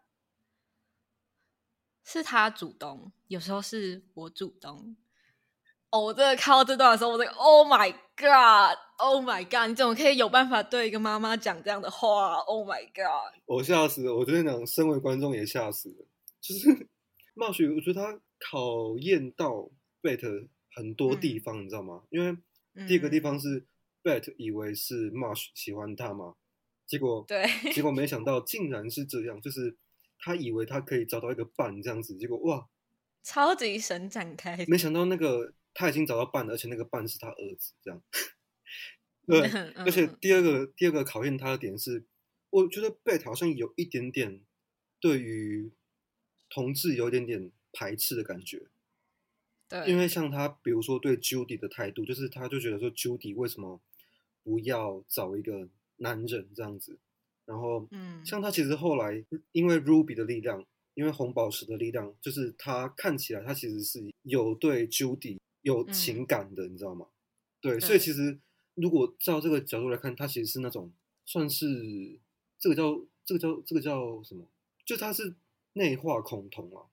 [2.05, 4.97] 是他主动，有时候是我主动。
[5.91, 14.15] 哦，我真的看到这段的时候，我在 Oh my God，Oh my God，你怎么可以有办法对一个妈妈讲这样的话？Oh my God，我吓死了！
[14.15, 16.07] 我真的讲，身为观众也吓死了。
[16.41, 16.89] 就是
[17.35, 19.69] 冒雪，我觉得他考验到
[20.01, 22.05] Bet 很多地方，你知道吗？
[22.09, 22.39] 因为
[22.89, 23.67] 第一个地方是
[24.03, 26.37] Bet 以为是 Marsh 喜欢他嘛，
[26.87, 29.77] 结果对，结果没想到 竟然是这样，就是
[30.19, 32.67] 他以为他可以找到一个伴这样子，结果哇，
[33.23, 35.53] 超级神展开，没想到那个。
[35.79, 38.03] 他已经找到伴了，而且那个伴是他儿子，这样。
[39.29, 39.41] 对，
[39.75, 42.07] 而且第二个第二个考验他的点是，
[42.49, 44.41] 我觉得贝塔好像有一点点
[45.01, 45.71] 对于
[46.49, 48.69] 同志有一点点排斥的感觉。
[49.69, 53.83] 对，因为像他，比如说对 Judy 的态度，就是他就觉得说 Judy 为什么
[54.43, 56.99] 不要找一个男人这样子？
[57.45, 65.37] 然后，嗯，像他其实后来因为 Ruby 的力量，因为红宝石的力量，就是他看起来他其实是有对 Judy。
[65.67, 67.09] 有情感的，你知道吗？
[67.61, 68.39] 对，所以其实
[68.75, 70.93] 如果照这个角度来看，他其实是那种
[71.25, 72.21] 算是
[72.57, 74.47] 这个叫这个叫这个叫什么？
[74.85, 75.35] 就他是
[75.73, 76.87] 内化恐同啊，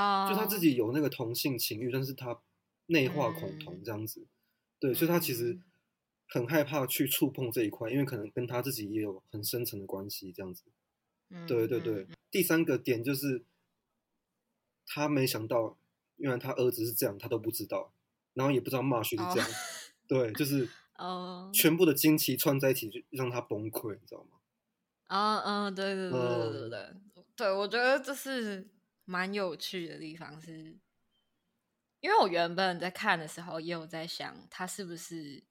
[0.00, 2.40] 啊，就他自己有那个同性情欲，但是他
[2.86, 4.24] 内化恐同这样子。
[4.78, 5.58] 对，所以他其实
[6.28, 10.62] 很害怕去触碰这一块，因为可能跟他自己也有很深层的关系这样子。
[11.48, 12.06] 对对对。
[12.30, 13.44] 第三个点就是
[14.86, 15.76] 他没想到，
[16.14, 17.92] 原来他儿子是这样，他都不知道。
[18.34, 19.48] 然后也不知道骂谁是这样，
[20.08, 24.38] 对，就是哦，全部的惊奇串在一起，就让他崩溃，你知道吗？
[25.06, 26.94] 啊嗯，对对对对对对，
[27.36, 28.70] 对我觉得这是
[29.04, 30.78] 蛮有趣的地方，是
[32.00, 35.42] 因为我原本在看的时候也有在想，他是不是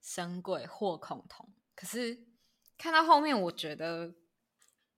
[0.00, 1.52] 神鬼或恐同？
[1.74, 2.26] 可是
[2.76, 4.14] 看到后面，我觉得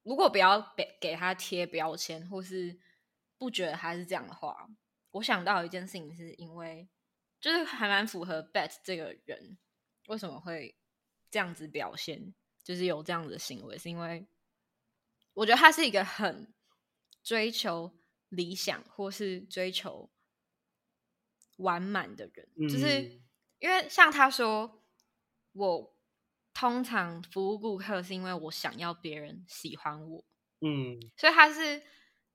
[0.03, 2.79] 如果不要给给他贴标签，或是
[3.39, 4.69] 不觉得他是这样的话。
[5.13, 6.89] 我想到一件事情，是因为
[7.41, 9.59] 就是还蛮符合 Bet 这个人
[10.09, 10.77] 为什么会
[11.31, 14.27] 这样子表现，就是有这样子的行为，是因为
[15.35, 16.53] 我觉得他是一个很
[17.23, 20.11] 追求理想或是追求
[21.57, 23.21] 完满的人，就是
[23.59, 24.83] 因为像他说，
[25.53, 25.97] 我
[26.53, 30.25] 通常服务顾客是因为我想要别人喜欢我，
[30.61, 31.83] 嗯，所以他是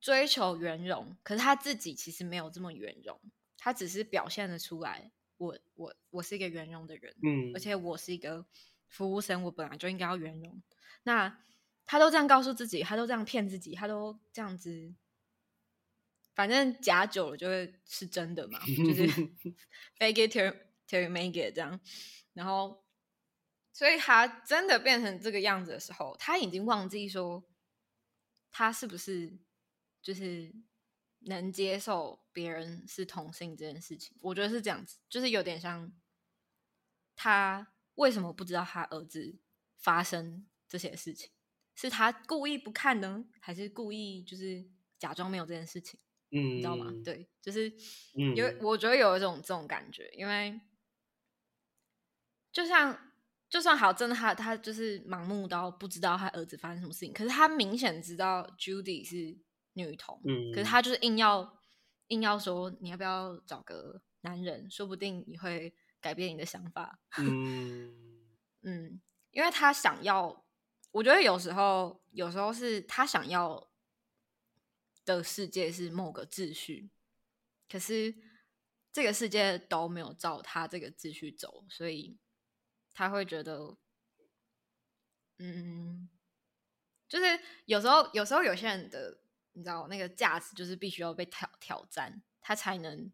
[0.06, 3.20] 追求圆融，可是他自己其实没有这么圆融，
[3.58, 8.46] 他只是表现的出来，我我我是一个圆融的人，嗯，而且我是一个
[8.88, 10.62] 服务生，我本来就应该要圆融。
[11.02, 11.44] 那
[11.88, 14.94] 他都这样告诉自己，他都这样骗自己，他都这样子，
[16.36, 19.08] 反正假久了就会是真的嘛，就是
[19.98, 20.56] fake it till
[20.88, 21.80] till you make it 这样，
[22.34, 22.86] 然后。
[23.74, 27.44] 所以他真的变成这个样子的时候，他已经忘记说
[28.50, 29.38] 他是不是
[30.06, 30.54] 就是
[31.22, 34.16] 能接受别人是同性这件事情。
[34.22, 35.92] 我觉得是这样子，就是有点像
[37.16, 39.40] 他为什么不知道他儿子
[39.80, 41.32] 发生这些事情，
[41.74, 44.64] 是他故意不看呢，还是故意就是
[45.00, 46.00] 假装没有这件事情？
[46.30, 46.94] 嗯，你知道吗？
[47.04, 47.74] 对，就是
[48.36, 50.62] 有我觉得有一种这种感觉，因为
[52.52, 53.12] 就像。
[53.48, 59.38] 就算好，真的他他就是盲目到不知道他儿子发生什么事情，可是他明显知道 Judy 是
[59.76, 61.58] 女童，嗯，可是他就是硬要
[62.08, 67.94] 硬要说你要不要找个男人，说不定你会改变你的想法，嗯。
[68.68, 70.46] 嗯，因为他想要，
[70.92, 73.70] 我觉得有时候有时候是他想要
[75.06, 76.90] 的世界是某个秩序，
[77.70, 78.16] 可是
[78.92, 82.18] 这个世界都没有照他这个秩序走，所以。
[82.98, 83.76] 他会觉得，
[85.38, 86.08] 嗯，
[87.10, 87.26] 就是
[87.66, 89.20] 有时候，有时候有些人的，
[89.56, 93.12] 你知道，那个价值就是必须要被挑挑战，他才能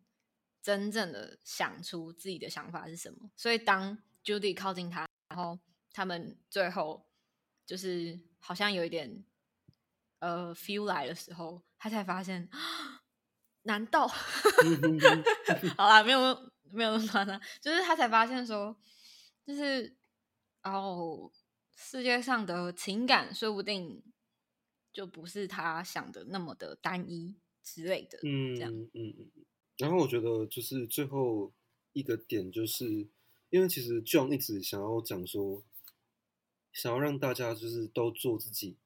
[0.62, 3.32] 真正的想出自己的想法是什么。
[3.36, 5.58] 所以，当 Judy 靠近他，然后
[5.94, 7.08] 他们最后
[7.66, 9.24] 就是好像有一点
[10.20, 12.50] 呃 feel 来的时候，他才发现，
[13.64, 14.08] 难道？
[15.78, 16.20] 好啦，没有
[16.72, 18.78] 没有那么夸张，就是他才发现说。
[19.44, 19.98] 就是
[20.62, 21.32] 哦，
[21.76, 24.02] 世界上的情感说不定
[24.92, 29.32] 就不是他想的那么的单一之类的，嗯，这样，嗯嗯。
[29.78, 31.54] 然后我觉得就是最后
[31.94, 33.08] 一个点，就是
[33.50, 35.64] 因为其实 John 一直想要讲说，
[36.72, 38.78] 想要让大家就是都做自己，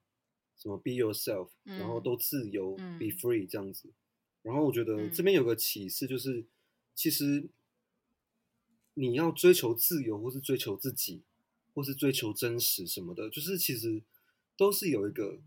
[0.56, 3.94] 什么 be yourself，然后都自由，be free 这样子。
[4.42, 6.46] 然后我觉得这边有个启示，就是
[6.94, 7.50] 其实。
[8.98, 11.22] 你要追求自由，或是追求自己，
[11.74, 14.02] 或是追求真实什么的，就是其实
[14.56, 15.42] 都是有一个，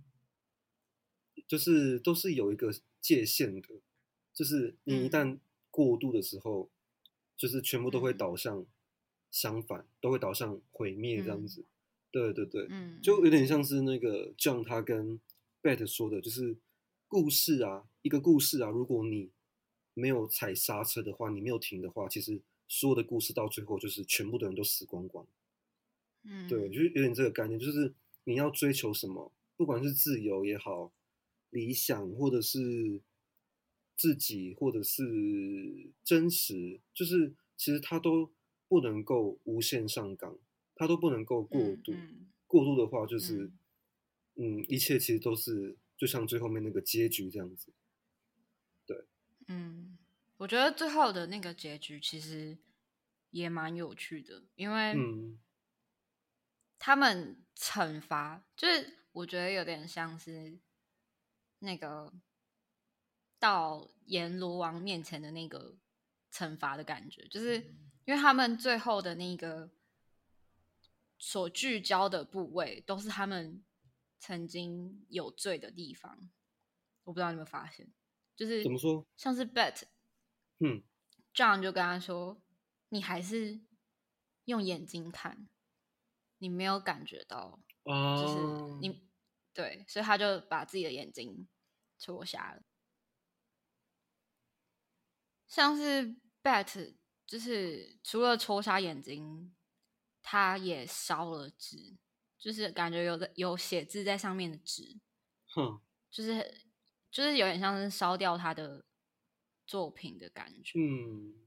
[1.49, 3.69] 就是都是有一个界限的。
[4.33, 5.39] 就是你一旦
[5.73, 6.71] 过度的时候，
[7.37, 8.65] 就是全部都会导向
[9.31, 11.65] 相反，都会导向毁灭这样子。
[12.13, 15.19] 对对对，嗯，就有点像是那个 John 他跟
[15.61, 16.57] Bet 说的，就是
[17.09, 19.31] 故事啊，一个故事啊，如果你
[19.95, 22.41] 没有踩刹车的话，你没有停的话，其实。
[22.71, 25.27] 所有的故事到最后就是全部的人都死光光，
[26.25, 30.93] 嗯，对，就是有点这个概念，就是你要追求什么，不管是自由也好，
[31.51, 33.03] 理想或者是
[33.97, 38.33] 自己或者是真实，就是其实它都
[38.69, 40.39] 不能够无限上纲，
[40.75, 41.95] 它都不能够过度，
[42.47, 43.51] 过度的话就是，
[44.35, 47.73] 嗯，一切其实都是就像最后面那个结局这样子，
[48.87, 49.05] 对，
[49.47, 49.99] 嗯。
[50.39, 52.57] 我觉得最后的那个结局其实
[53.31, 54.95] 也蛮有趣的，因为
[56.79, 60.57] 他们惩罚就是我觉得有点像是
[61.61, 62.13] 那个
[63.39, 65.77] 到阎罗王面前的那个
[66.33, 67.57] 惩罚的感觉，就是
[68.05, 69.71] 因为他们最后的那个
[71.19, 73.63] 所聚焦的部位都是他们
[74.19, 76.31] 曾经有罪的地方，
[77.05, 77.89] 我不知道你有没有发现，
[78.37, 79.83] 就是怎么说，像是 bet。
[80.61, 80.83] 嗯
[81.33, 82.43] ，John 就跟他说
[82.91, 83.61] ：“你还是
[84.45, 85.49] 用眼睛看，
[86.39, 89.08] 你没有感觉到，就是你
[89.59, 91.49] 对，所以他就把自己的眼睛
[91.99, 92.63] 戳瞎了。
[95.49, 96.95] 像是 Bat，
[97.27, 99.57] 就是除了戳瞎眼睛，
[100.23, 101.97] 他也烧了纸，
[102.39, 105.01] 就是感觉有的有写字在上面的纸，
[105.47, 106.63] 哼，就是
[107.11, 108.85] 就是有点像是烧掉他的。”
[109.69, 111.47] 作品的感觉，嗯，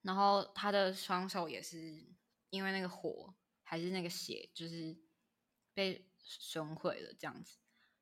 [0.00, 2.04] 然后他的双手也是
[2.50, 4.98] 因为那个火还是那个血，就是
[5.72, 7.58] 被损毁了这样子。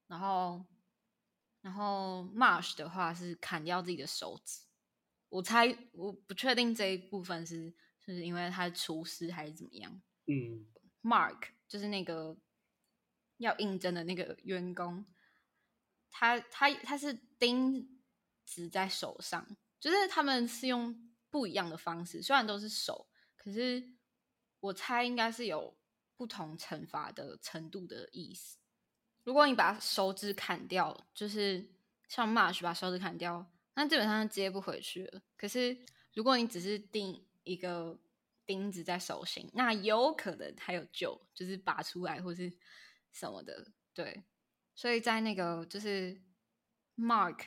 [0.06, 0.64] 然后，
[1.60, 4.62] 然后 Marsh 的话是砍掉自己的手指。
[5.28, 10.02] 我猜我不确定这一部分是是因为他是厨师还是怎么样。
[10.26, 10.66] 嗯
[11.02, 12.36] ，Mark 就是那个
[13.36, 15.06] 要应征的那个员工，
[16.10, 17.96] 他他他是钉。
[18.46, 19.46] 子在手上，
[19.78, 23.94] 就是他们是用不一样的方式，虽然都是手，可是
[24.58, 25.78] 我猜应该是有
[26.20, 28.58] 不同惩罚的程度的意思。
[29.24, 31.66] 如果你把手指砍掉，就是
[32.08, 35.22] 像 Marsh 把手指砍掉，那基本上接不回去了。
[35.34, 35.74] 可是
[36.12, 37.98] 如果你只是钉一个
[38.44, 42.52] 钉子在手心，那有可能还有救，就是拔出来或是
[43.12, 43.72] 什么的。
[43.94, 44.22] 对，
[44.74, 46.20] 所以在那个就是
[46.98, 47.46] Mark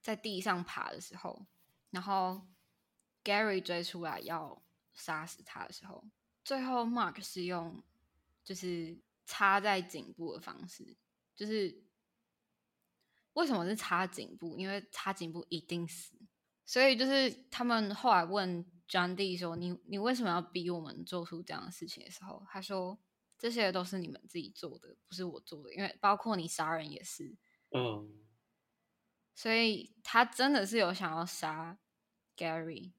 [0.00, 1.46] 在地上爬的时候，
[1.90, 2.48] 然后
[3.22, 4.60] Gary 追出来要
[4.92, 6.04] 杀死他的时候，
[6.44, 7.82] 最后 Mark 是用
[8.44, 9.02] 就是。
[9.26, 10.98] 插在颈部的方式，
[11.34, 11.82] 就是
[13.32, 14.58] 为什么是插颈部？
[14.58, 16.14] 因为插颈部一定死。
[16.66, 22.98] 所以就是他们后来问 John D 说：“你你为什么要逼我们做出这样的事情？”的时候，他说
[23.38, 25.74] ：“这些都是你们自己做的，不是我做的。
[25.74, 27.34] 因为包括你杀人也是。”
[27.74, 28.26] 嗯。
[29.34, 31.78] 所以他真的是有想要杀
[32.36, 32.92] Gary，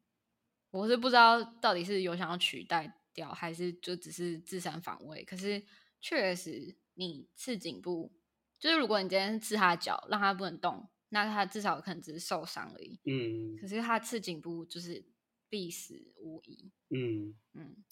[0.71, 5.23] 我是不知道到底是有想要取代掉，还是就只是自身防卫。
[5.23, 5.63] 可是。
[6.01, 8.11] 确实，你刺颈部，
[8.59, 12.99] 就是如果你今天刺他的脚，让他不能动，那他至少可能只是受伤而已。
[13.05, 13.57] 嗯。
[13.57, 15.03] 可是他刺颈部，就是
[15.49, 16.71] 必死无疑。
[16.89, 17.83] 嗯嗯。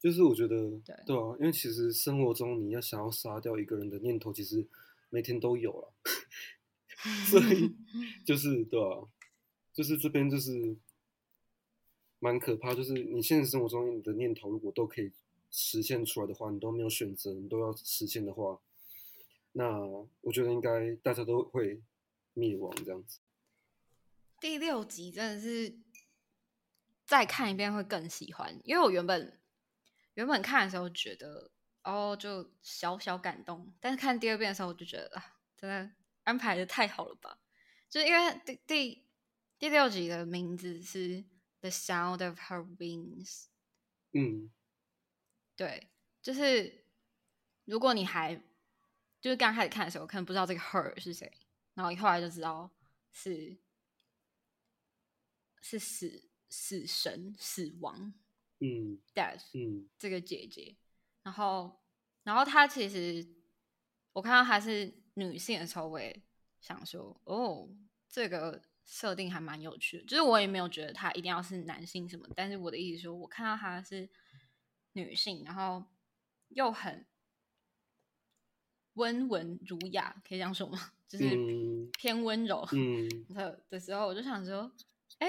[0.00, 4.66] 就是我觉得，对对啊，因为其实生活中你要想要杀掉一个人的念头，其实
[5.10, 5.92] 每天都有了。
[7.28, 7.76] 所以
[8.24, 9.04] 就是对啊，
[9.74, 10.74] 就是这边就是
[12.26, 15.12] 蛮可怕，就是你现实生活中你的念头如果都可以。
[15.48, 18.60] 实现出来的话，你都没有选择，你都要实现的话，
[19.52, 19.80] 那
[20.20, 21.80] 我觉得应该大家都会
[22.34, 23.20] 灭亡这样子。
[24.40, 25.78] 第六集真的是
[27.06, 29.40] 再看一遍会更喜欢，因为我原本
[30.14, 31.50] 原本看的时候觉得
[31.84, 35.90] 哦就小小感动，但是看第二遍的时候我就觉得啊，真的
[36.24, 37.38] 安排的太好了吧？
[37.88, 39.06] 就是因为第第
[39.58, 40.98] 第六集的名字是
[41.66, 43.28] 《The Sound of Her Wings》，
[44.12, 44.52] 嗯。
[45.56, 45.88] 对，
[46.22, 46.84] 就是
[47.64, 48.36] 如果你还
[49.20, 51.32] 就是刚开始看的时候，可能不知道这个 her 是谁，
[51.74, 52.70] 然后后来就知道
[53.10, 53.56] 是
[55.60, 58.14] 是死死神死亡，
[58.60, 60.76] 嗯，death，嗯，这个姐姐，
[61.24, 61.82] 然后
[62.22, 63.26] 然后她其实
[64.12, 66.22] 我看到她是女性的时候，我也
[66.60, 67.68] 想说，哦，
[68.08, 74.08] 这个设定还蛮有趣的，就是我也没有觉得他一定要是男性什么，但是我的意思说，我看到他是。
[74.98, 75.84] 女性，然后
[76.48, 77.04] 又很
[78.94, 80.92] 温文儒雅，可以这样说吗？
[81.06, 81.26] 就是
[81.98, 82.66] 偏温柔
[83.28, 84.72] 的的时候，我就想说，
[85.18, 85.28] 哎，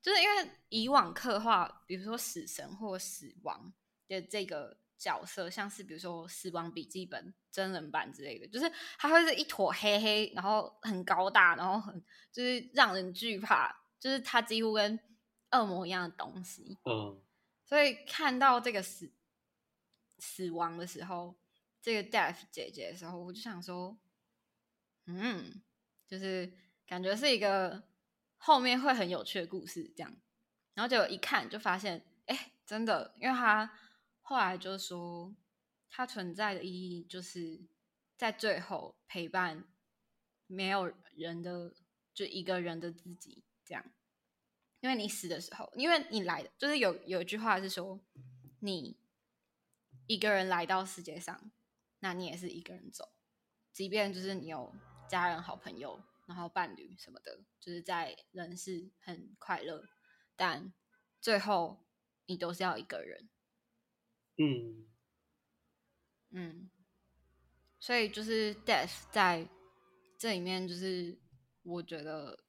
[0.00, 3.72] 就是因为以往刻画，比如说死神或死亡
[4.06, 14.98] 的这个角色，像是比如说《死亡笔记本》真人版之类的，就是它会是一坨黑黑，然后很高大，然后很就是让人惧怕，就是它几乎跟
[15.52, 16.76] 恶魔一样的东西。
[16.84, 17.22] 嗯。
[17.64, 19.12] 所以看到这个死
[20.18, 21.36] 死亡的时候，
[21.82, 23.98] 这个 Death 姐姐的时候，我就想说，
[25.04, 25.62] 嗯，
[26.06, 26.50] 就是
[26.86, 27.82] 感觉是一个
[28.38, 30.16] 后面会很有趣的故事这样。
[30.72, 33.70] 然后就一看就发现，哎，真的，因为他
[34.28, 35.34] 后来就说，
[35.88, 37.66] 它存在的意义就是
[38.14, 39.64] 在最后陪伴
[40.46, 41.74] 没有人的
[42.12, 43.82] 就一个人的自己这样。
[44.80, 47.98] 因为你死的时候，因为你来的，就是有有一句话是说，
[48.60, 48.98] 你
[50.06, 51.50] 一个人来到世界上，
[52.00, 53.10] 那你也是一个人走。
[53.72, 54.74] 即便就是你有
[55.08, 59.88] 家人、好朋友，然后伴侣什么的，就是在人世很快乐，
[60.36, 60.70] 但
[61.18, 61.86] 最后
[62.26, 63.30] 你都是要一个人。
[64.38, 64.86] 嗯
[66.30, 66.70] 嗯，
[67.78, 69.48] 所以就是 death 在
[70.16, 71.18] 这里面，就是
[71.62, 72.44] 我觉得。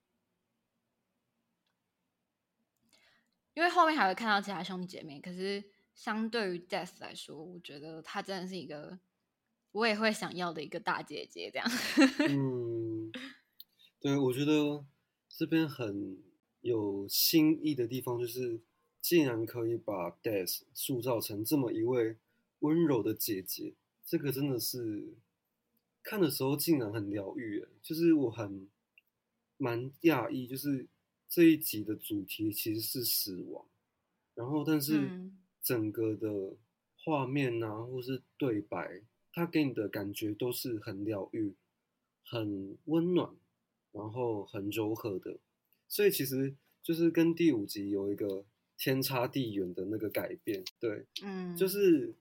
[3.56, 5.62] 因为后面还会看到其他兄弟姐妹，可是
[5.94, 8.98] 相对于 Death 来说，我觉得她真的是一个
[9.74, 11.68] 我也会想要的一个大姐姐，这样。
[12.30, 13.12] 嗯，
[14.00, 14.86] 对，我觉得
[15.28, 16.24] 这边很
[16.62, 18.62] 有新意的地方，就是
[19.02, 22.18] 竟然可以把 Death 塑造成这么一位
[22.60, 23.74] 温柔的姐姐，
[24.06, 25.16] 这个真的是
[26.04, 28.68] 看的时候竟然很疗愈，就是我很
[29.58, 30.88] 蛮讶异，就是。
[31.32, 33.64] 这一集的主题其实是死亡，
[34.34, 35.30] 然后但是
[35.62, 36.56] 整个的
[36.98, 41.54] 画面啊，或是对白，它给你的感觉都是很疗愈、
[42.24, 43.36] 很温暖，
[43.92, 45.38] 然后很柔和的。
[45.88, 48.44] 所以其实就是跟第五集有一个
[48.80, 50.64] 天差地远的那个改变。
[50.80, 52.16] 对，嗯，就是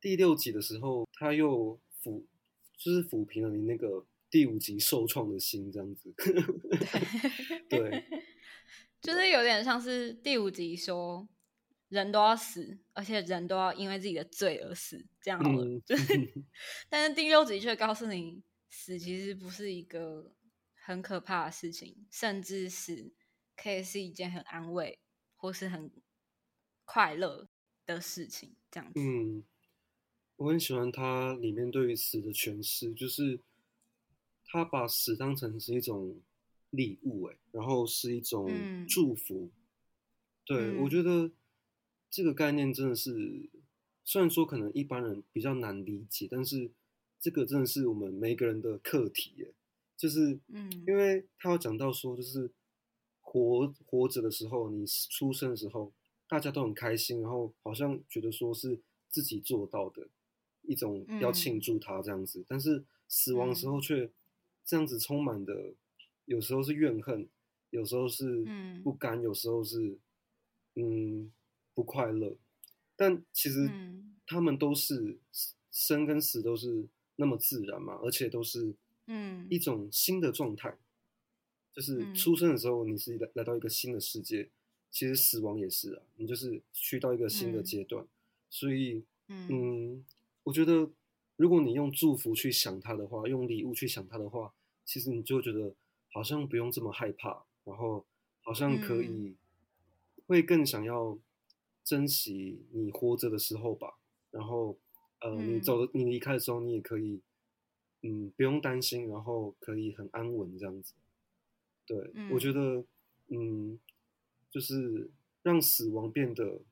[0.00, 2.24] 第六集的时候，他又抚，
[2.78, 6.14] 就是抚平了你那个第五集受创的心，这样子。
[7.68, 8.04] 对。
[9.02, 11.28] 就是有点像是第五集说，
[11.90, 15.80] 人都要死，而且人都要因为自己的罪而死，这样好了。
[15.84, 16.44] 就是，
[16.88, 20.34] 但是第六集却告诉你，死其实不是一个
[20.74, 23.12] 很可怕的事情，甚至是
[23.54, 24.98] 可以是一件很安慰
[25.36, 25.92] 或是很
[26.84, 27.48] 快乐
[27.86, 29.00] 的事情，这样子。
[29.00, 29.42] 嗯，
[30.36, 33.40] 我很喜欢它里面对于死的诠释，就是
[34.44, 36.20] 他把死当成是一种
[36.70, 38.50] 礼物，哎，然后是一种
[38.88, 39.50] 祝福。
[40.44, 41.30] 对我觉得。
[42.10, 43.50] 这个概念真的是，
[44.04, 46.70] 虽然说可能一般人比较难理解，但是
[47.18, 49.52] 这个真的是我们每个人的课题耶。
[49.96, 52.48] 就是，嗯，因为他有讲到说，就是
[53.20, 55.92] 活活着的时候，你出生的时候，
[56.28, 60.08] 大家都很开心，然后好像觉得说是自己做到的
[60.62, 64.10] 一种要庆祝他这样子，但是死亡时候却
[64.64, 65.74] 这样子充满的，
[66.24, 67.28] 有时候是怨恨，
[67.70, 68.46] 有时候是
[68.82, 69.98] 不甘，有时候是
[70.74, 71.32] 嗯。
[71.76, 72.36] 不快乐，
[72.94, 73.68] 但其实
[74.28, 75.18] 他们都是
[75.72, 79.44] 生跟死都是那么自然嘛，而且都是嗯。
[79.50, 80.78] 一种新的状态，
[81.72, 84.48] 就是出生的时候你是来来到一个新的世界，
[84.94, 88.06] 其实死亡也是啊，你就是去到一个新的阶段，
[88.48, 90.04] 所以嗯，
[90.44, 90.88] 我觉得
[91.36, 95.74] 如果你用祝福去想它的话，用礼物去想它的话，其实你就觉得
[96.12, 98.06] 好像不用这么害怕，然后
[98.42, 99.34] 好像可以
[100.28, 101.18] 会更想要。
[101.84, 103.98] 珍惜你活着的时候吧，
[104.30, 104.74] 然后，
[105.20, 107.20] 呃，你走你离开的时候，你也可以，
[108.00, 110.94] 嗯，不用担心，然后可以很安稳这样子。
[111.84, 112.82] 对，我觉得，
[113.28, 113.78] 嗯，
[114.54, 115.10] 就是
[115.42, 116.62] 让死亡变得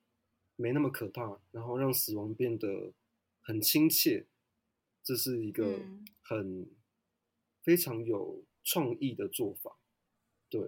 [0.55, 2.95] 没那么可怕，然后让死亡变得
[3.41, 4.29] 很亲切，
[5.03, 5.81] 这是一个
[6.23, 6.71] 很
[7.63, 9.81] 非常有创意的做法。
[10.49, 10.61] 对，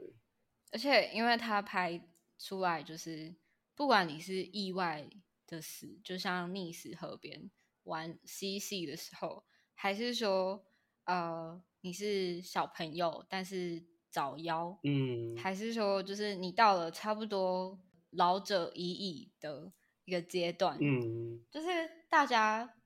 [0.72, 3.36] 而且因为他拍出来就是。
[3.76, 5.10] 不管你是意外
[5.48, 7.50] 的死，就像溺死河边
[7.82, 9.44] 玩嬉戏的时候，
[9.74, 10.64] 还是说，
[11.06, 13.84] 呃，你是小朋友但是
[14.14, 17.76] 早夭，嗯，还是说，就是你到了差不多
[18.10, 19.72] 老者已矣的
[20.04, 21.66] 一个阶段，嗯，就是
[22.08, 22.76] 大家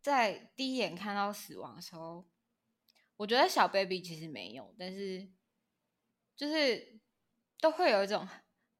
[0.00, 2.24] 在第一眼看到死亡的时候，
[3.16, 5.28] 我觉得小 baby 其实没有，但是
[6.36, 7.00] 就是
[7.60, 8.28] 都会有一种。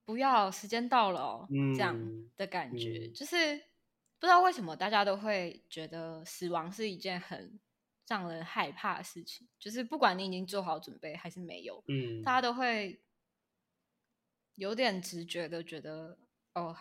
[0.04, 1.46] 不要，时间到了哦，
[1.76, 1.94] 这样
[2.34, 3.58] 的感觉，就是
[4.18, 7.60] 不知道为什么大家都会觉得死亡是一件很
[8.08, 13.00] 让人害怕的事情，就是不管你已经做好准备还是没有，嗯，大家都会
[14.56, 16.18] 有点直觉的觉得
[16.54, 16.76] 哦，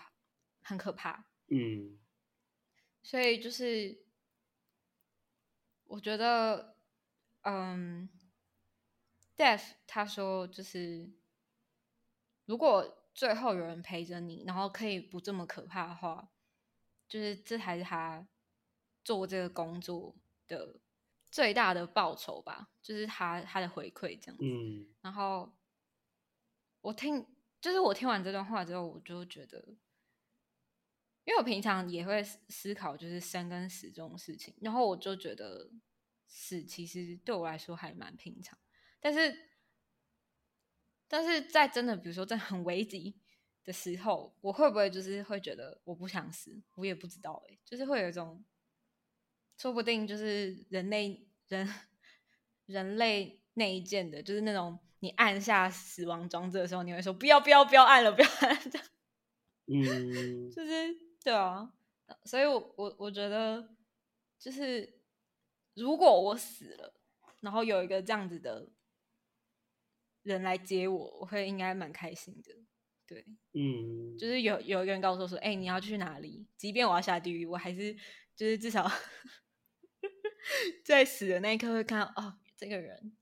[0.61, 1.99] 很可怕，嗯，
[3.03, 4.03] 所以就是
[5.84, 6.75] 我觉得，
[7.41, 8.09] 嗯
[9.36, 11.11] ，Death 他说就是
[12.45, 12.95] 如果。
[13.17, 16.30] 最后有人陪着你，然后可以不这么可怕的话，
[17.09, 18.28] 就是这才是他
[19.03, 20.15] 做这个工作
[20.47, 20.80] 的
[21.32, 24.43] 最大的报酬吧，就是他他的回馈这样子。
[24.43, 25.51] 嗯，然后
[26.82, 27.25] 我听，
[27.61, 29.59] 就是我听完这段话之后，我就觉得，
[31.25, 35.71] 因为我平常也会思考，就是生跟死这种事情，然后我就觉得
[36.28, 38.57] 死其实对我来说还蛮平常，
[38.99, 39.47] 但是。
[41.09, 43.17] 但是在真的，比如说在很危急
[43.63, 46.61] 的时候，我会不会就是会觉得我不想死？
[46.75, 48.43] 我也不知道哎，就是会有一种，
[49.58, 51.68] 说不定就是人类人
[52.68, 58.88] 人类内建的，就是那种你按下死亡装置的时候，你会说不要不要不要按了，不要按这样。
[59.68, 61.74] 嗯， 就是对啊，
[62.26, 63.76] 所以我我我觉得
[64.39, 65.01] 就是
[65.74, 66.93] 如果我死了，
[67.41, 68.70] 然后有一个这样子的。
[70.24, 72.53] 人来接我，我会应该蛮开心的，
[73.08, 76.45] 对，嗯，就是有有一个人告诉我说，哎，你要去哪里？
[76.58, 77.93] 即便我要下地狱，我还是
[78.36, 78.91] 就是至少
[80.84, 83.14] 在死的那一刻会看到哦，这个人，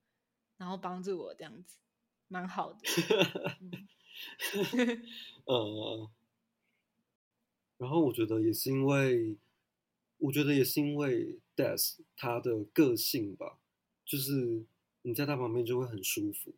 [0.57, 1.77] 然后帮助我这样子，
[2.27, 2.79] 蛮好的。
[5.45, 6.09] 呃，
[7.77, 9.37] 然后我觉得也是因为，
[10.17, 13.59] 我觉得也是因为 Death 他的个性吧，
[14.05, 14.65] 就是
[15.01, 16.55] 你在他旁边就会很舒服。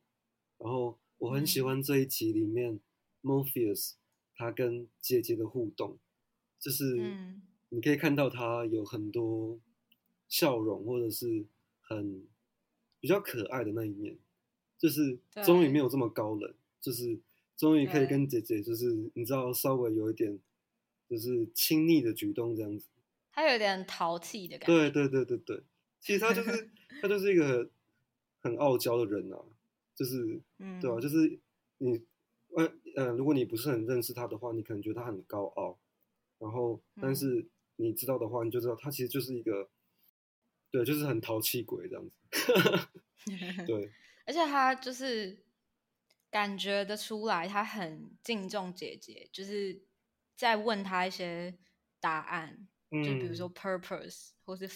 [0.60, 2.80] 然后我很喜欢这一集里面
[3.24, 3.94] ，Morpheus
[4.36, 5.98] 他跟姐姐的互动，
[6.60, 6.96] 就是
[7.70, 9.60] 你可以看到他有很多
[10.28, 11.46] 笑容，或者是
[11.82, 12.24] 很
[13.00, 14.18] 比较可爱的那一面，
[14.78, 17.20] 就是终于没有这么高冷，就是
[17.56, 20.40] 终于可以跟姐姐，就是你知道稍微有一点
[21.10, 22.88] 就是亲昵的举动这样子，
[23.32, 25.64] 他有点淘气的感觉，对对对对对，
[26.00, 26.70] 其实他就是
[27.02, 27.70] 他就是一个
[28.42, 29.40] 很傲娇的人啊。
[29.98, 31.00] 就是嗯，对吧？
[31.00, 31.40] 就是
[31.80, 32.00] 你
[32.50, 35.76] 呃呃，如果你不是很认识他的话，你可能觉得他很高傲，
[36.38, 37.48] 然后但是
[37.78, 39.68] 你知道的话，你就知道他其实就是一个，
[40.72, 42.14] 对，就是很淘气鬼这样子。
[43.66, 43.92] 对，
[44.26, 45.46] 而且他就是
[46.30, 49.82] 感觉得出来，他很敬重姐姐，就是
[50.36, 51.58] 在问他一些
[52.00, 54.68] 答案，就比如说 purpose，或是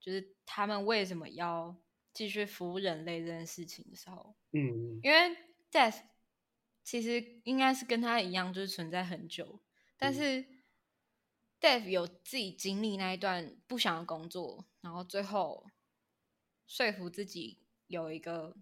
[0.00, 1.76] 就是他们为什么要
[2.12, 5.36] 继续服务人类这件事情的时候，嗯，因为
[5.70, 6.00] death。
[6.86, 9.58] 其实应该是跟他一样，就是存在很久。
[9.96, 10.44] 但是
[11.58, 15.66] ，Dave 有自己经历那一段不想要工作，然后最后
[16.66, 18.54] 说服自己有一个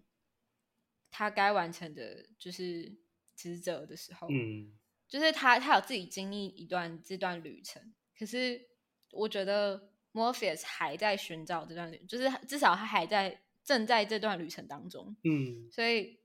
[1.11, 2.95] 他该完成的，就是
[3.35, 4.71] 职责的时候，嗯，
[5.07, 7.93] 就是他他有自己经历一段这段旅程。
[8.17, 8.69] 可是
[9.11, 16.23] 我觉得 Morpheus 还在寻找这段旅，就是至少他还在正在这段旅程当中，嗯，所以。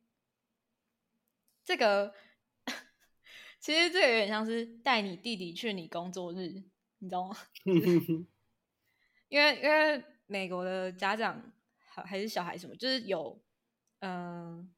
[1.64, 2.14] 这个
[3.60, 6.62] 其实这个有点像是带你弟弟去你工作日，
[7.00, 7.36] 你知道吗？
[9.28, 11.42] 因为因为美国的家长
[11.78, 13.40] 还还是小孩什么，就是有
[14.00, 14.70] 嗯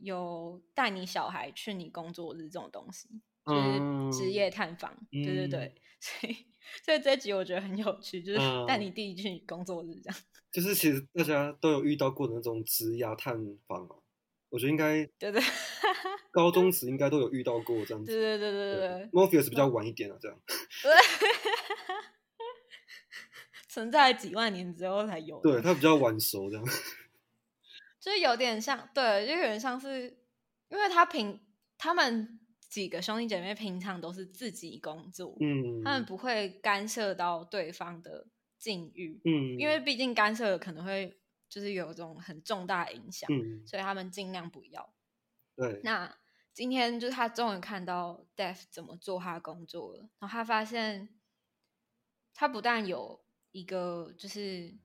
[0.00, 3.08] 有带你小孩去你工作日这种东西，
[3.46, 6.36] 就是职业探访，对对对，所以
[6.84, 10.18] 所以这集我觉得很有趣，就是带你弟弟去你工作日这样。
[10.52, 13.36] 就是其实大家都有遇到过的那种职业探
[13.66, 13.96] 访啊。
[14.50, 15.42] 我觉得应该对对，
[16.32, 18.10] 高中时应该都有遇到过这样子。
[18.10, 20.38] 对对对对对，Morpheus 比较晚一点啊，这样。
[23.68, 25.40] 对，存在几万年之后才有。
[25.40, 26.64] 对他比较晚熟这样。
[28.00, 30.18] 就是有点像，对，就有点像是，
[30.68, 31.40] 因为他平
[31.76, 38.26] 他们几个兄弟姐妹平常都是自己工作，嗯，他们不会干涉到对方的
[38.58, 41.16] 境遇，嗯，因为毕竟干涉可能会。
[41.50, 44.92] 就是有一种很重大影响，嗯所以他们尽量不要。
[45.56, 46.14] 对，那
[46.52, 51.08] 今天就是他终于看到 Death 怎么做他工作了，然后他发现
[52.34, 54.76] 他不但有一个就是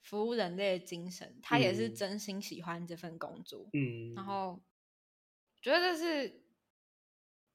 [0.00, 3.68] 服务人类的精神，他也是真心喜欢这份工作。
[3.72, 4.62] 嗯，然后
[5.60, 6.44] 觉得这是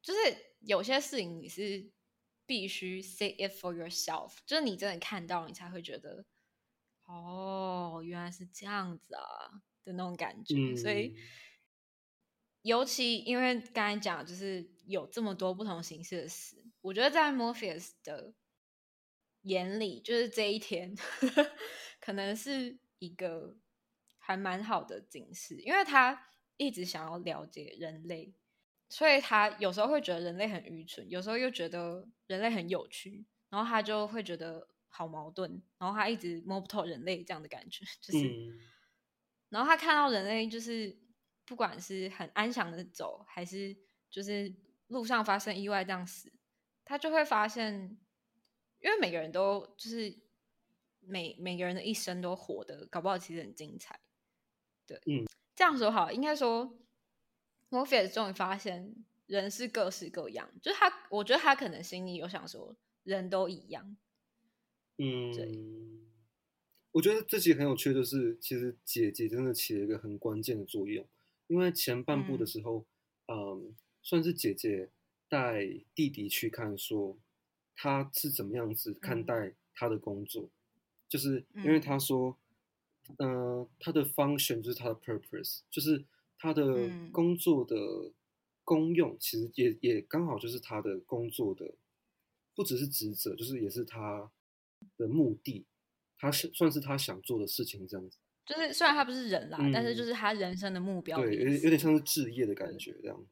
[0.01, 0.19] 就是
[0.59, 1.91] 有些事情你是
[2.45, 6.26] 必须 say it for yourself，就是你真的看到你才会觉得。
[7.05, 11.13] 哦，原来是这样子啊的那种感觉，所以
[12.61, 18.34] 尤其因为刚才讲，就是有这么多不同形式的死，我觉得在 Morpheus 的
[19.44, 20.96] 眼里，就是这一天
[22.00, 23.58] 可能是一个
[24.18, 26.28] 还蛮好的警示，因为他
[26.58, 28.34] 一直想要了解人类，
[28.89, 34.68] 所以他有时候会觉得人类很愚蠢，有时候又觉得人类很有趣，然后他就会觉得。
[34.94, 38.60] 好矛盾，然后他一直摸不透人类这样的感觉， 就是，
[39.48, 40.94] 然后他看到人类就是
[41.46, 43.74] 不管是很安详的走，还是
[44.10, 44.54] 就是
[44.88, 46.30] 路上发生意外这样死，
[46.84, 47.98] 他就会发现，
[48.82, 50.15] 因为每个人都就是
[50.99, 53.99] 每每个人的一生都活得搞不好其实很精彩，
[54.86, 55.25] 对，嗯，
[55.55, 56.77] 这样说好，应该说
[57.69, 58.95] ，Morpheus 终于发现
[59.27, 63.95] 人是各式各样，就是他，我觉得他可能心里有想说，人都一样。
[64.97, 66.07] 嗯，
[66.91, 71.07] 我觉得这集很有趣，就是其实姐姐真的起了一个很关键的作用，
[71.47, 72.86] 因为前半部的时候，
[73.27, 74.89] 嗯，算是姐姐
[75.27, 75.65] 带
[75.95, 77.17] 弟弟去看，说
[77.82, 80.47] 他是怎么样子看待他的工作，
[81.09, 82.38] 就是因为他说，
[83.17, 86.05] 嗯，他的 function 就是他的 purpose，就是
[86.38, 87.75] 他的工作的
[88.63, 91.73] 功用，其实也也刚好就是他的工作的，
[92.53, 94.29] 不只是职责，就是也是他。
[94.97, 95.63] 的目的，
[96.17, 98.17] 他是算是他想做的事情，这样子。
[98.47, 101.19] 就是虽然他不是人啦，但是就是他人生的目标。
[101.21, 103.23] 对，有有点像是置业的感觉这样。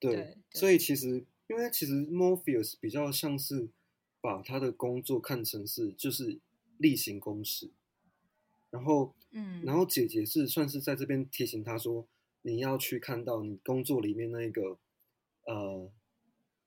[0.00, 3.68] 对，所以其实，因为其实 Morpheus 比较像是
[4.26, 6.40] 把他的工作看成是就是
[6.78, 7.70] 例行公事，
[8.70, 12.08] 然后，嗯，然后姐姐是算是在这边提醒他说，
[12.42, 14.80] 你要去看到你工作里面那个
[15.44, 15.92] 呃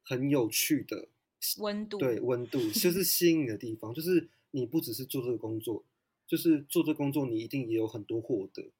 [0.04, 1.10] 很有趣的。
[1.58, 5.84] 温度对温度就 是吸引的地方，就是你不只是做这个工作，
[6.26, 8.72] 就是做这工作你一定也有很多获得，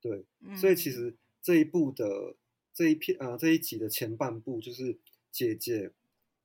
[0.00, 0.24] 对，
[0.56, 2.36] 所以其实这一部的
[2.72, 4.98] 这一篇呃这一集的前半部就是
[5.32, 5.90] 姐姐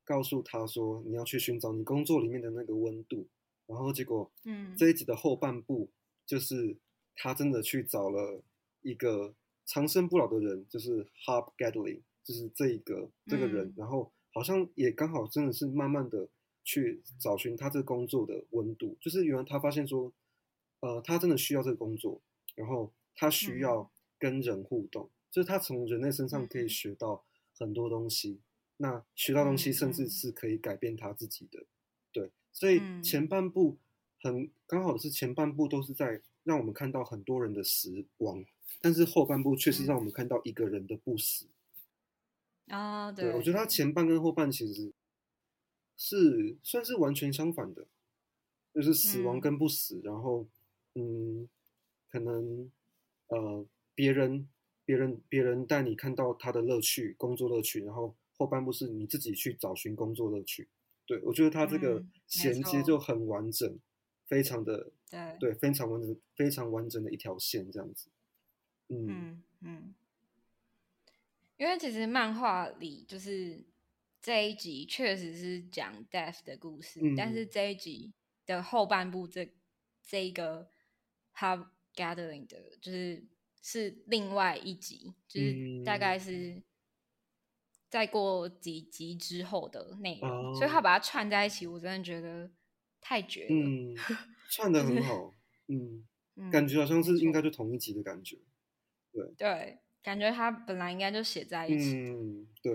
[0.09, 3.27] 告诉他说你要去寻找你工作里面的那个温度，
[3.67, 4.75] 然后结果嗯。
[4.75, 5.91] 这一集的后半部
[6.25, 6.75] 就是
[7.15, 8.41] 他真的去找了
[8.81, 9.35] 一个
[9.65, 14.11] 长生不老的人，就是 Hub Gatling，就是这一个这个人，然后。
[14.31, 16.29] 好像也刚好真的是慢慢的
[16.63, 20.13] 去找寻他这个工作的温度，就是原来他发现说，
[20.81, 22.21] 呃，他真的需要这个工作，
[22.53, 23.89] 然后他需要
[24.19, 27.25] 跟人互动，就是他从人类身上可以学到
[27.57, 28.39] 很多东西，
[28.81, 31.65] 那学到东西甚至是可以改变他自己的，
[32.13, 33.77] 对，所以前半部
[34.21, 38.45] 很刚好是前半部都是在让我们看到很多人的死亡，
[38.79, 41.47] 但是后半部却是让我们看到一个人的不死。
[42.67, 44.93] 啊，对，我觉得他前半跟后半其实
[45.97, 47.85] 是算是完全相反的，
[48.73, 50.47] 就是死亡跟不死，然后
[50.95, 51.49] 嗯，
[52.09, 52.71] 可能
[53.27, 54.47] 呃别人
[54.85, 60.69] 别人别人带你看到他的乐趣，工作乐趣，然后后半部是你自己去找寻工作乐趣。
[61.05, 63.77] 对我觉得他这个衔接就很完整，
[64.25, 68.09] 非常的对对，非常完整，非常完整的一条线这样子。
[68.87, 69.93] 嗯嗯。
[71.57, 73.65] 因为其实漫画里就是
[74.21, 78.13] 这一集确实是讲 death 的故事，但是这一集
[78.45, 79.53] 的后半部这
[80.01, 80.69] 这一个
[81.35, 83.27] have gathering 的，就是
[83.61, 86.61] 是另外一集，就是大概是
[87.89, 92.49] 再过几集之后的内容，所以他把它串在一起，我真的觉得
[93.01, 93.95] 太绝了，
[94.49, 95.33] 串的很好，
[95.67, 96.05] 嗯，
[96.51, 98.37] 感觉好像是应该就同一集的感觉，
[99.11, 99.79] 对对。
[100.01, 101.93] 感觉他本来应该就写在一起。
[101.93, 102.73] 嗯，对，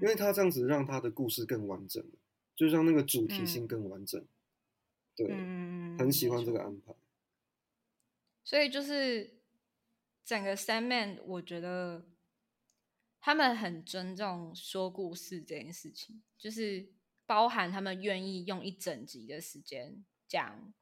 [0.00, 2.02] 因为他这样子让他的故事更完整，
[2.54, 4.24] 就让那个主题性更完整。
[5.16, 5.26] 对，
[5.98, 6.94] 很喜欢这个安排。
[8.44, 9.40] 所以就是
[10.24, 12.06] 整个三 man，我觉得
[13.22, 16.92] 他们很尊重说故事这件事情，就是
[17.24, 20.74] 包含他们愿意用一整集的时间讲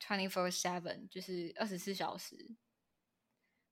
[0.00, 2.56] twenty four seven，就是二十四小时。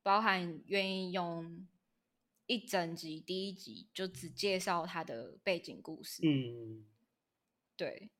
[0.02, 1.66] 包含愿意用
[2.44, 6.84] 一整集第一集就只介绍他的背景故事，嗯，
[7.74, 8.10] 对。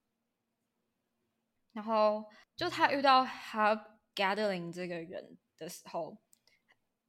[1.73, 2.25] 然后
[2.57, 6.17] 就他遇到 Hub Gathering 这个人的时候，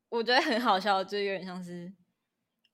[0.10, 1.94] 我觉得很好笑，就有点像是，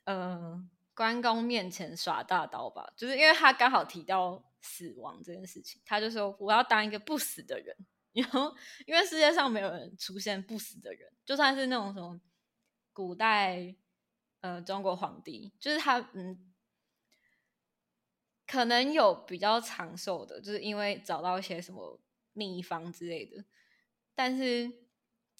[0.06, 2.92] 呃，关公面前耍大刀吧。
[2.96, 7.76] 就是因为他刚好提到死亡这件事情，他就说我要当一个不死的人。
[8.14, 8.54] 然后，
[8.86, 12.20] 因为世界上没有人出现不死的人，就算是那种什么
[12.92, 13.74] 古代
[14.42, 16.54] 呃中国皇帝，就是他嗯，
[18.46, 22.02] 可能有比较长寿的，就是因为找到一些什么
[22.34, 23.46] 秘方之类的。
[24.14, 24.70] 但是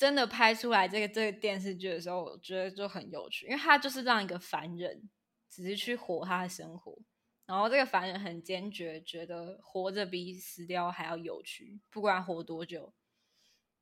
[0.02, 5.08] 真的拍出来这个这个电视剧的时候，我觉得就很有趣，因为他就是让一个凡人
[5.48, 6.98] 只是去活他的生活。
[7.46, 12.96] 然后这个凡人很坚决，觉得活着比死掉还要有趣，不管活多久。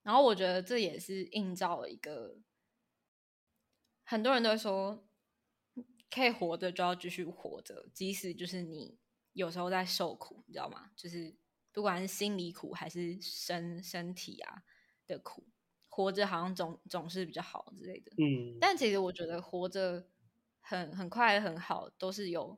[0.04, 2.42] 然后我觉得这也是映照了一个，
[4.04, 5.08] 很多人都说，
[6.12, 9.00] 可以活着就要继续活着，即使就是你
[9.32, 10.92] 有时候在受苦，你知道吗？
[10.98, 11.34] 就是
[11.72, 14.64] 不管是心理苦还是身身体啊
[15.08, 15.48] 的苦，
[16.00, 18.12] 活着好像总总是比较好之类的。
[18.18, 20.08] 嗯，但其实我觉得活着
[20.62, 22.58] 很很快很好，都是有。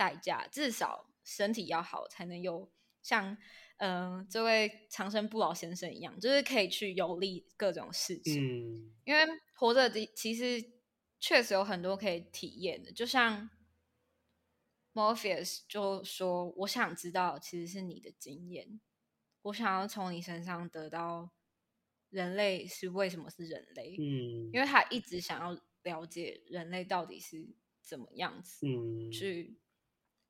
[0.00, 2.72] 代价至少身体要好，才能有
[3.02, 3.36] 像
[3.76, 8.42] 嗯这位长生不老先生一样，就是可以去游历各种事情。
[8.42, 9.26] 嗯，因为
[9.58, 10.72] 活着的其实
[11.18, 13.50] 确实有很多可以体验的，就像
[14.94, 18.80] Morpheus 就说：“我想知道，其实是你的经验，
[19.42, 21.30] 我想要从你身上得到
[22.10, 27.48] 人类是为什么是人类。”嗯，因为他一直想要了解人类到底是
[27.80, 29.58] 怎么样子，嗯，去。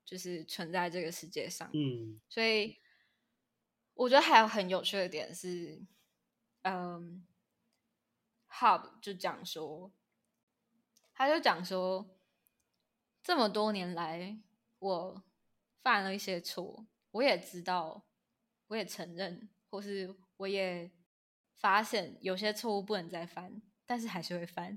[0.03, 2.75] 就是存在这个世界上，嗯，所以
[3.93, 5.85] 我觉得还有很有趣的点是，
[6.63, 7.25] 嗯
[8.49, 9.93] ，Hub 就讲说，
[11.13, 12.09] 他就讲说，
[13.23, 14.41] 这么多年来
[14.79, 15.23] 我
[15.81, 18.05] 犯了一些错，我也知道，
[18.67, 20.91] 我也承认，或是我也
[21.61, 23.61] 发现有些错误不能再犯。
[23.83, 24.67] 但是还是会犯，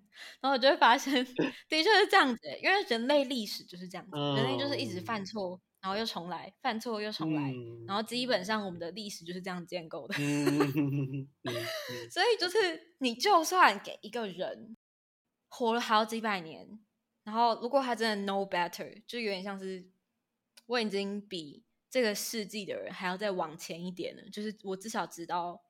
[0.41, 1.14] 然后我就会发现，
[1.68, 2.41] 的确是这样子。
[2.61, 7.55] 因为人类历史就是这样子，人类就是一直犯错，然后又重来，犯错又重来，
[7.87, 10.14] 然后基本上我们的历史就是这样建构的。
[12.11, 14.76] 所以就是你就算给一个人
[15.49, 16.80] 活了好几百年，
[17.22, 19.87] 然后如果他真的 know better，就有点像是
[20.66, 25.62] 我已经比这个世纪的人还要再往前一点了，就是我至少知道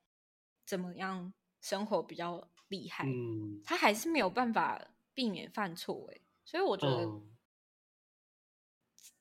[0.65, 2.49] 怎么样生活比较。
[2.69, 7.07] 厉害，嗯，他还是没有办法避免犯错，哎，所以我觉得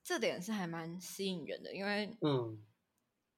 [0.03, 2.65] 这点是还蛮吸引人的，因为，嗯，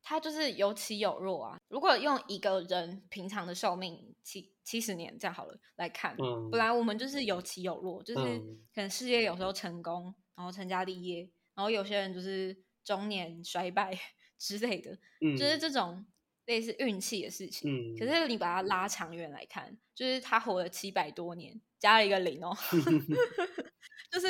[0.04, 1.58] 他就是有起有落啊。
[1.66, 8.38] 如果用一个人平常的寿命七七十年这样好了来看，嗯，本来我们就是有起有落，就是
[8.72, 13.92] 可能事业有时候成功，然后成家立业，然后有些人就是中年衰败
[14.38, 16.06] 之类的，嗯，就是这种
[16.46, 17.70] 类似运气的事情。
[17.70, 22.56] 嗯，可是你把它拉长远来看，就是他活了七百多年，加了一个零哦，
[24.10, 24.28] 就是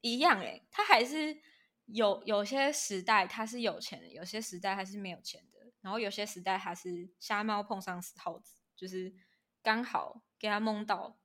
[0.00, 1.40] 一样哎，他还是
[1.86, 9.14] 有有些时代他是有钱的，有些时代他是没有钱的，然后有些时代他是瞎猫碰上死耗子，就是
[9.62, 11.18] 刚好给他蒙到。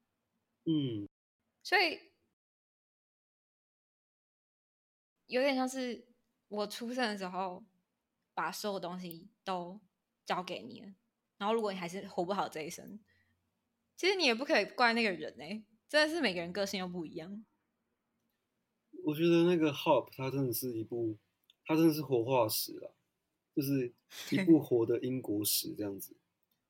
[0.66, 1.08] 嗯，
[1.64, 2.12] 所以
[5.26, 6.08] 有点像是
[6.48, 7.66] 我出生的时候，
[8.34, 9.80] 把所有东西都
[10.30, 10.94] 交给你了。
[11.40, 13.00] 然后如果你还是活不好这一生，
[13.98, 17.44] 其实你也不可以怪那个人哎，真的是每个人个性又不一样。
[19.06, 21.18] 我觉得那个《Hop》它真的是一部，
[21.66, 22.94] 它真的是活化石了，
[23.56, 23.92] 就是
[24.30, 26.16] 一部 活的英国史这样子。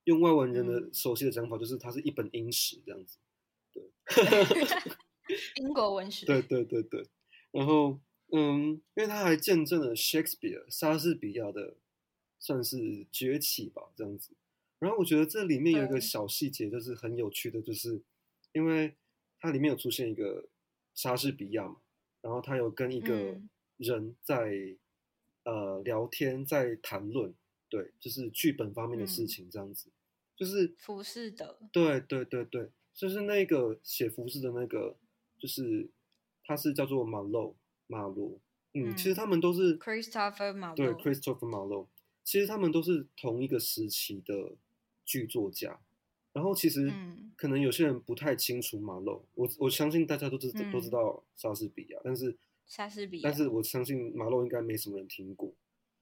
[0.04, 3.18] 用外文人的熟悉的讲法，就是它是一本英史这样子。
[5.56, 7.06] 英国文学，对对对对，
[7.52, 8.00] 然后
[8.32, 11.76] 嗯，因为他还见证了 Shakespeare 莎士比亚的
[12.40, 14.34] 算是崛起吧，这样子。
[14.80, 18.02] 然后我觉得这里面有一个小细节，就是很有趣的，就是
[18.52, 18.96] 因为
[19.38, 20.48] 它里面有出现一个
[20.94, 21.76] 莎士比亚嘛，
[22.22, 23.40] 然后他有跟一个
[23.76, 24.76] 人在
[25.44, 27.32] 呃聊天，在谈论，
[27.68, 29.90] 对，就是剧本方面的事情，这样子，
[30.34, 32.70] 就是服饰的，对对对对。
[32.92, 34.98] 就是那个写服饰的那个，
[35.38, 35.88] 就是
[36.44, 38.38] 他是叫做马洛马罗，
[38.74, 41.88] 嗯，其实他们都是 Christopher 马对 Christopher 马洛，
[42.30, 44.54] 其实他们都是同一个时期的
[45.04, 45.80] 剧作家。
[46.32, 46.88] 然后其实
[47.36, 52.36] 可能有些人不太清楚马洛，我我相信大家都知都知道莎士比亚，但是
[52.68, 55.52] 莎士比亚，但是我相信马洛应该没什么人听过。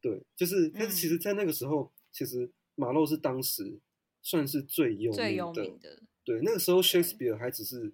[0.02, 3.78] 对，就是但是其实，在那个时候，其实马洛是当时
[4.20, 6.02] 算是最有最有名的。
[6.24, 7.90] 对，那个时候 Shakespeare 还只是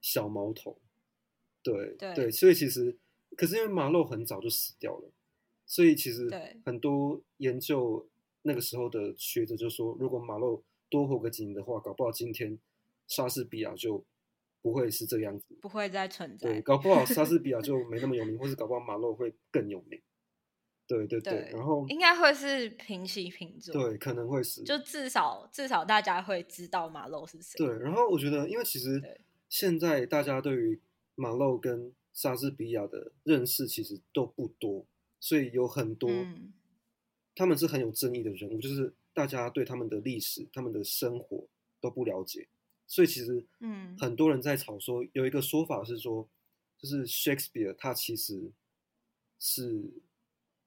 [0.00, 0.80] 小毛头，
[1.62, 2.96] 对对，所以其实，
[3.36, 5.10] 可是因为马洛很早就死掉了，
[5.72, 6.28] 所以其实
[6.66, 8.06] 很多研究
[8.42, 12.58] 那个时候的学者就说，如果马洛多活个几年的话，搞不好今天
[13.08, 14.04] 莎士比亚就
[14.60, 16.50] 不会是这个样子，不会再存在。
[16.50, 19.98] 对，搞不好莎士比亚 就没那么有名，或是搞不好马洛会更有名。
[20.86, 27.56] 对对对，然后应该会是平起平坐，对，可能会是，就至少至少大家会知道马洛是谁。
[27.56, 29.00] 对，然后我觉得，因为其实
[29.48, 30.78] 现在大家对于
[31.14, 34.84] 马洛跟莎士比亚的认识其实都不多，
[35.22, 36.10] 所以有很多
[37.34, 41.46] 他们是很有争议的人物，就是大家对他们的历史、他们的生活
[41.80, 42.48] 都不了解，
[42.86, 46.28] 所以其实嗯，很多人在吵说，有一个说法是说，
[46.76, 48.50] 就是 Shakespeare 他其实
[49.38, 50.02] 是。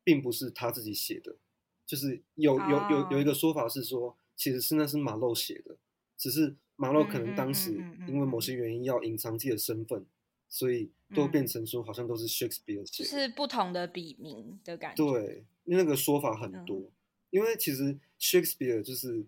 [0.08, 1.36] 并不是他自己写的，
[1.84, 5.76] 就是有有有有一个说法是说，其实是那是马洛写的，
[6.16, 7.72] 只是马洛可能当时
[8.08, 8.54] 因为某些。
[8.54, 10.06] 原因要隐藏自己的身份，
[10.50, 15.06] 所以都变成说好像都是 Shakespeare 写，就是不同的笔名的感觉。
[15.06, 16.92] 对，那个说法很多，
[17.30, 19.26] 因为其实 Shakespeare 就是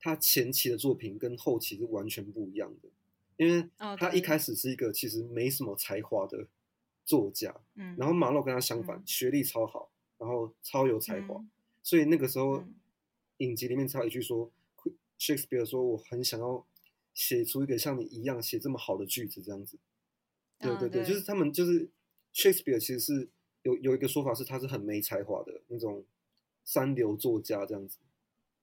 [0.00, 2.88] 他前期的作品跟后期是完全不一样的，
[3.36, 6.46] 因为他一开始是一个其实没什么才华的
[7.04, 9.90] 作家，嗯，然后马洛跟他相反，学历超好。
[10.16, 11.44] 然后超有才华，
[11.82, 12.64] 所以那个时候
[13.38, 14.50] 影集里面才有一句说
[15.18, 16.64] ，Shakespeare 说我很想要
[17.12, 19.76] 写出一个像你一样写这么好的句子这样子。
[20.64, 21.88] 对对对，就是他们就是
[22.34, 23.28] Shakespeare 其实是
[23.62, 26.04] 有有一个说法是他是很没才华的那种
[26.64, 27.98] 三流作家这样子。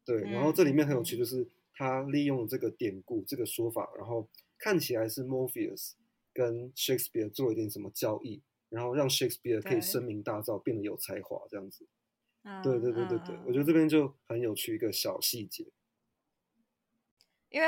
[0.03, 4.27] 对，然后这里面很有趣，就是他利用这个典故这个说法，然后
[4.57, 5.93] 看起来是 Morpheus
[6.33, 8.41] 跟 Shakespeare 做一点什么交易。
[8.71, 11.85] 然后让 Shakespeare 可以声名大噪，变得有才华，这样子。
[12.63, 15.67] 对对对对对，我觉得这边就很有趣一个小细节。
[17.49, 17.67] 因为，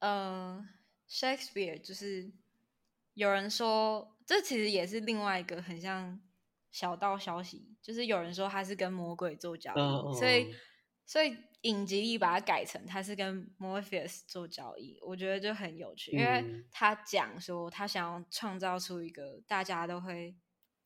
[0.00, 0.68] 呃
[1.08, 2.32] ，Shakespeare 就是
[3.16, 6.20] 有人说，这其实也是另外一个很像
[6.70, 10.54] 小道消息，就是有人说他是跟魔鬼做交易，所以，
[11.04, 11.36] 所以。
[11.62, 20.36] 影集里把它改成他是跟 Morpheus 做交易，我觉得就很有趣，因为他讲说他想要创造出一个大家都会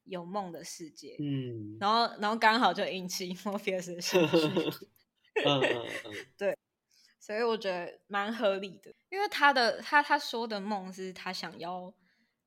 [0.04, 4.38] 有梦的世界，嗯，然后然后刚好就引起 Morpheus 的兴趣，
[5.44, 6.56] 嗯嗯嗯， 对，
[7.18, 11.92] 所以我觉得蛮合理的，因为他的他他说的梦是他想要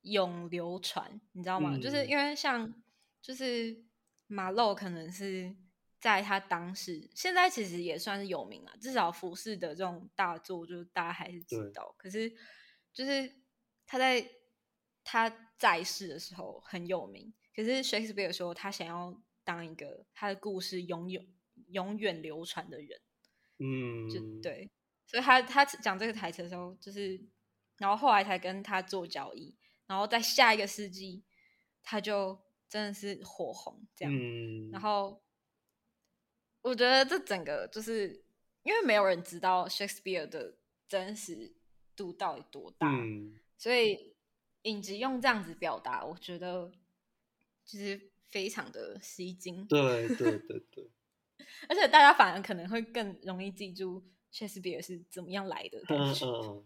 [0.03, 1.77] 永流传，你知道吗？
[1.77, 2.73] 就是因为像
[3.21, 3.83] 就是
[4.27, 5.55] 马洛可能是。
[6.03, 11.95] 在他当时，现在其实也算是有名了，至少服饰的这种大作，就是大家还是知道。
[11.97, 12.29] 可是，
[12.91, 13.33] 就是
[13.85, 14.29] 他在
[15.01, 17.33] 他在世的时候很有名。
[17.55, 21.25] 可是 Shakespeare 说，他想要当一个他的故事永远
[21.67, 22.99] 永远流传的人。
[23.59, 24.69] 嗯，就对。
[25.07, 27.17] 所以他他讲这个台词的时候，就是
[27.77, 29.55] 然后后来才跟他做交易，
[29.93, 31.23] 然后在下一个世纪，
[31.83, 32.35] 他就
[32.67, 34.13] 真的是火红这样。
[34.71, 35.21] 然后。
[36.65, 38.23] 我觉得这整个就是
[38.63, 40.55] 因为没有人知道 Shakespeare 的
[40.87, 41.53] 真实
[41.93, 42.87] 度到底多大，
[43.57, 44.15] 所以
[44.61, 46.71] 影集用这样子表达，我觉得
[47.65, 49.67] 就是非常的吸睛。
[49.67, 50.89] 对对对对，
[51.67, 55.79] 而且大家反而可能会更容易记住 Shakespeare 是怎么样来的。
[55.89, 56.65] 嗯嗯嗯，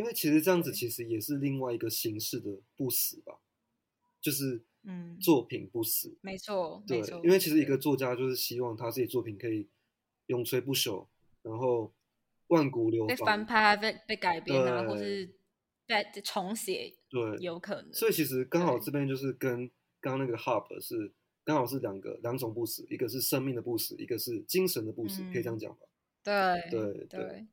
[0.00, 3.38] 因为其实这样子其实也是另外一个形式的不死吧，
[4.20, 4.64] 就是。
[4.82, 9.68] 嗯，作品不死，没错，对，因为其实一个作家就是希望他自己作品可以
[10.28, 11.06] 永垂不朽，
[11.42, 11.92] 然后
[12.46, 15.28] 万古流被翻拍、被被改编啊，或是
[15.86, 17.92] 被重写，对，有可能。
[17.92, 19.70] 所以其实刚好这边就是跟
[20.00, 21.12] 刚刚那个 Hub 是
[21.44, 25.86] 刚好是两个两种不死，一个是生命的不死，一个是精神的不死，可以这样讲吧？
[26.24, 27.46] 对对对。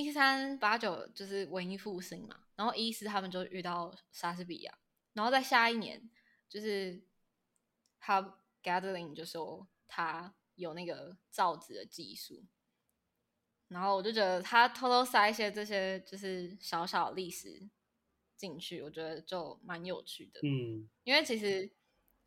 [0.00, 4.78] 一三八九就是文艺复兴嘛，然后一四他们就遇到莎士比亚。
[5.12, 6.10] 然后在下一年，
[6.48, 7.04] 就是
[8.00, 12.42] 他 Gathering 就说他有那个造纸的技术，
[13.68, 17.68] 然后我就觉得他偷偷塞一些这些就是小小历史
[18.34, 20.40] 进去，我觉得就蛮有趣的。
[20.42, 21.70] 嗯，因为其实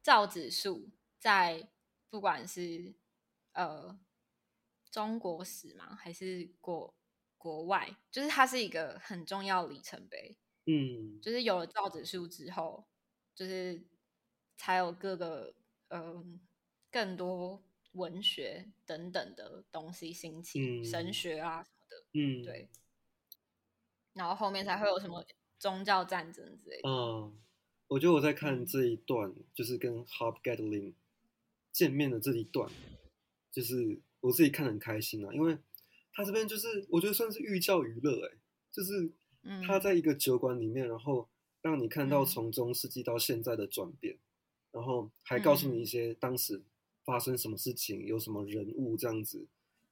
[0.04, 1.68] 造纸术在
[2.12, 2.94] 不管是
[3.54, 4.00] 呃
[4.92, 6.94] 中国史嘛，还是国
[7.46, 10.36] 国外，就是它是一个很重要里程碑。
[10.66, 12.88] 嗯，就是有了造纸术之后，
[13.36, 13.86] 就是
[14.58, 15.54] 才有各个
[15.90, 16.40] 嗯
[16.90, 22.68] 更多文学等等的东西兴起，神学啊什么的，嗯，对。
[24.14, 25.24] 然后后面才会有什么
[25.60, 26.90] 宗教战争之类的。
[26.90, 27.38] 嗯，
[27.88, 30.96] 我觉得我在看这一段，就是跟 Hop Gatling
[31.72, 32.72] 见面的这一段，
[33.52, 35.60] 就是我自己看很开心啊，因为
[36.16, 38.38] 他这边就是我觉得算是寓教于乐，哎，
[38.72, 39.12] 就是。
[39.64, 41.30] 他在一个酒馆里面，然后
[41.62, 44.18] 让你看到从中世纪到现在的转变，
[44.72, 46.60] 然后还告诉你一些当时
[47.04, 49.46] 发生什么事情，有什么人物这样子，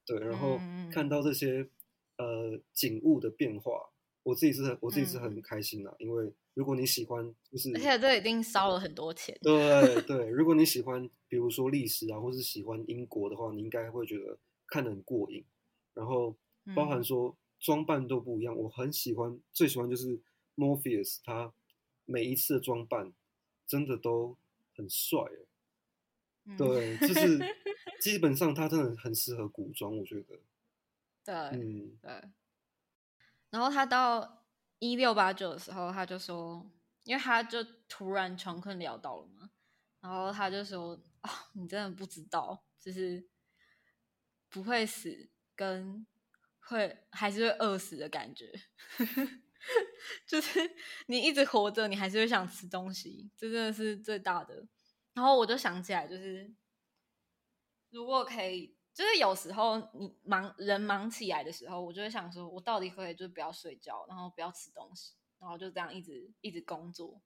[0.07, 0.59] 对，然后
[0.91, 1.69] 看到这些
[2.17, 3.91] 呃景物的变化，
[4.23, 15.45] 我自己是很我自己是很开心的，因为如果你喜欢，就是而且这已经烧了很多钱，对对，如果你喜欢，比如说历史啊，或是喜欢英国的话，你应该会觉得看得很过瘾，
[15.93, 16.35] 然后
[16.75, 17.35] 包含说。
[17.59, 20.19] 装扮都不一样，我很喜欢，最喜欢就是
[20.57, 21.53] Morpheus，他
[22.03, 23.13] 每一次的装扮
[23.65, 24.37] 真的都
[24.75, 25.17] 很帅，
[26.57, 27.39] 对，就是
[28.01, 30.41] 基本上他真的很适合古装，我觉得。
[31.23, 32.11] 对，嗯，对。
[33.49, 34.43] 然后他到
[34.79, 36.69] 一六八九的时候，他就说，
[37.05, 39.49] 因为他就突然穷困潦倒了嘛，
[40.01, 43.25] 然后他就说：“啊，你真的不知道，就是
[44.49, 46.05] 不会死跟。”
[46.65, 48.49] 会还是会饿死的感觉，
[50.25, 50.61] 就是
[51.07, 54.65] 你一直活着，你还是会想吃东西，这真的是最大的。
[55.13, 56.55] 然后我就想起来，就是
[57.89, 67.21] 如果可以，就是有时候你忙人忙起来的时候，我就会想说，我到底可以就不要睡觉，然后不要吃东西，然后就这样一直一直工作，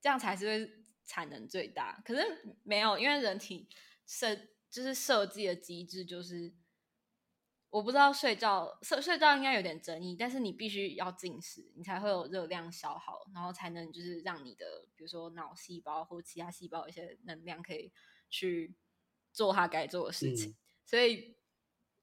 [0.00, 0.72] 这样才是会
[1.04, 2.02] 产能最大。
[2.04, 3.68] 可是没有，因为人体
[4.04, 4.34] 设
[4.68, 6.52] 就是设计的机制就是。
[7.72, 17.90] 我不知道睡觉睡睡觉应该有点争议，但是你必须要进食，你才会有热量消耗，然后才能就是让你的比如说脑细胞或其他细胞一些能量可以
[18.28, 18.76] 去
[19.32, 20.54] 做它该做的事情。
[20.84, 21.34] 所以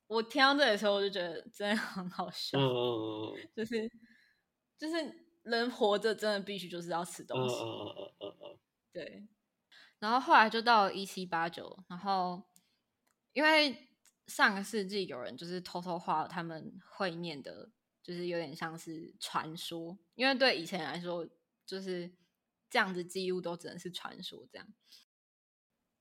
[0.08, 2.58] 我听到这的时候，我就觉得真的很好笑，
[3.56, 3.92] 就是
[4.76, 7.56] 就是人活着真的必须就是要吃东西。
[8.92, 9.28] 对，
[10.00, 12.42] 然后后来就到一七八九，然后
[13.34, 13.86] 因为。
[14.30, 17.70] 上个世纪有人就是偷偷画他们会面的，
[18.04, 21.28] 就是有点像是传说，因为对以前来说，
[21.66, 22.10] 就是
[22.70, 24.68] 这样子记录都只能是传说这样。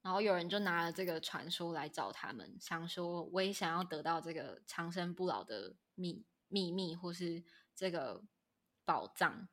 [0.03, 7.43] 然后有人就拿了这个传说来找他们，想说我也想要得到这个长生不老的秘秘密，或是
[7.75, 8.23] 这个
[8.85, 9.49] 宝藏。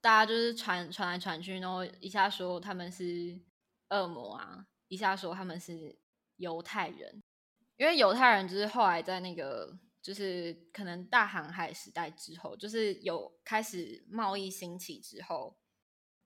[0.00, 3.40] 大家就是传传来传去，然后一下说他们是
[3.90, 5.98] 恶魔啊，一下说他们是
[6.36, 7.22] 犹太人。
[7.76, 15.56] 因为犹太人就是后来在那个，就是可能大航海时代之后，就是有开始贸易兴起之后，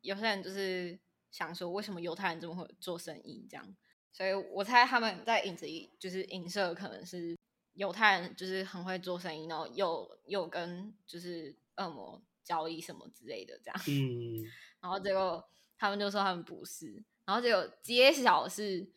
[0.03, 0.99] 有些人就是
[1.31, 3.47] 想说，为什么犹太人这么会做生意？
[3.49, 3.77] 这样，
[4.13, 7.35] 所以我猜他们在影子里就是影射，可能是
[7.73, 13.81] 犹太人就是很会做生意，然后又又跟就是恶魔交易什么之类的这样。
[13.89, 14.45] 嗯，
[14.81, 15.43] 然后结果
[15.79, 18.93] 他们就说他们不是，然后结果揭晓是。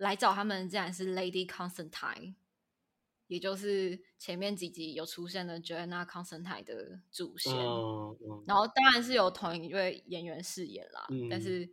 [0.00, 2.34] 来找他们竟然是 Lady Constantine，
[3.26, 7.54] 也就是前面几集有出现的 Joanna Constantine 的祖先，
[8.46, 11.06] 然后当然是有同一位演员饰演啦。
[11.30, 11.70] 但是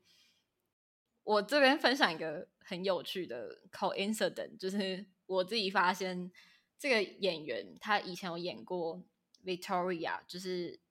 [1.24, 6.30] 我这边分享一个很有趣的 coincidence，就是我自己发现
[6.78, 9.02] 这个演员他以前有演过
[9.46, 10.82] Victoria，就是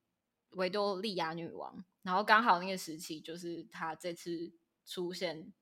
[0.53, 4.55] 维多利亚女王，然后刚好那个时期就是他这次
[4.87, 5.53] 出现，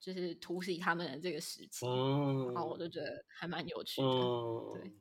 [0.00, 4.92] 就是突袭他们的这个时期，然后我就觉得还蛮有趣的，对。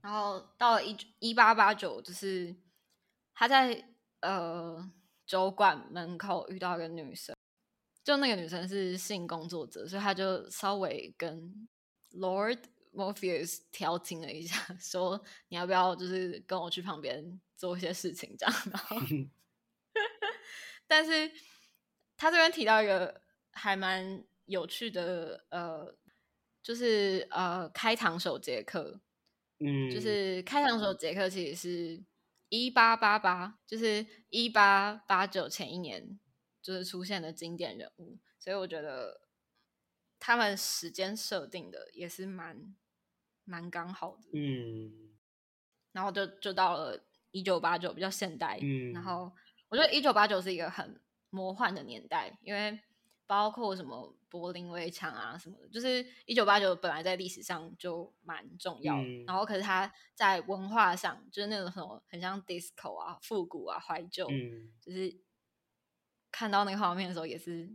[0.00, 2.54] 然后到了一一八八九，就是
[3.34, 3.84] 他在
[4.20, 4.92] 呃
[5.26, 7.34] 酒馆门口遇到一个女生，
[8.04, 11.68] 就那个女生是性工作者，所以他就稍微跟
[12.12, 12.60] Lord
[12.94, 18.54] Morpheus 调情了一下， 说你要不要就是跟我去旁边做一些事情这样。
[18.70, 18.96] 然后，
[20.86, 21.30] 但是
[22.16, 23.20] 他这边提到一个
[23.58, 25.94] 还蛮有趣的呃，
[26.62, 29.00] 就是呃开膛手杰克。
[29.60, 32.04] 嗯，就是开膛手，杰克其实是
[32.48, 36.20] 一八八八，就是一八八九前一年，
[36.62, 39.20] 就是出现的经典人物，所以我觉得
[40.20, 42.72] 他们时间设定的也是蛮
[43.42, 44.30] 蛮刚好的。
[44.32, 45.18] 嗯，
[45.90, 48.60] 然后就就到了一九八九，比较现代。
[48.62, 49.32] 嗯，然后
[49.70, 51.00] 我觉得一九八九是一个很
[51.30, 52.78] 魔幻的年代，因为
[53.28, 54.12] 包括什么。
[54.30, 58.94] 柏林围墙啊什么的，就是一九八九本来在历史上就蛮重要，
[59.26, 64.28] 然后可是它在文化上就是那种什么很像 disco 啊、复古啊、怀旧，
[64.82, 65.18] 就是
[66.30, 67.74] 看到那个画面的时候也是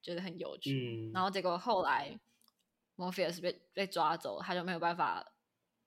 [0.00, 1.10] 觉得很有趣。
[1.12, 2.18] 然后结果后来
[2.96, 5.34] Morpheus 被被抓走，他就没有办法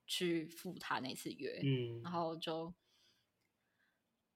[0.06, 1.60] 去赴他那次约，
[2.04, 2.72] 然后就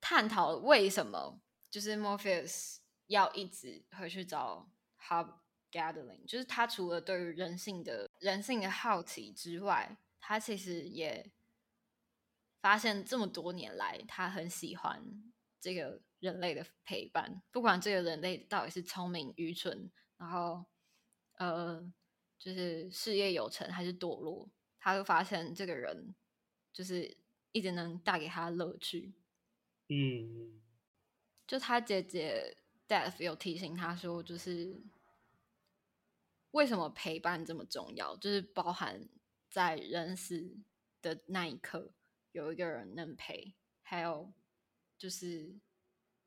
[0.01, 1.39] 探讨为什么
[1.69, 2.77] 就是 Morpheus
[3.07, 4.69] 要一直回去找。
[5.07, 5.35] Hub
[5.71, 11.31] gathering，就是他除了对于人性的人性的好奇之外，他其实也
[12.59, 15.31] 发现这么多年来，他很喜欢
[15.61, 17.43] 这个人类的陪伴。
[17.51, 20.65] 不管这个人类到底是聪明、愚蠢，然后
[21.33, 21.93] 呃，
[22.39, 24.49] 就是事业有成还是堕落，
[24.79, 26.15] 他都发现这个人
[26.73, 27.15] 就是
[27.51, 29.13] 一直能带给他乐趣。
[29.89, 30.59] 嗯，
[31.45, 34.81] 就他姐姐 Death 有提醒他说，就是。
[36.51, 38.15] 为什么陪伴这么重要？
[38.15, 39.09] 就是包含
[39.49, 40.55] 在人死
[41.01, 41.91] 的那一刻，
[42.31, 44.31] 有一个人能陪，还有
[44.97, 45.53] 就是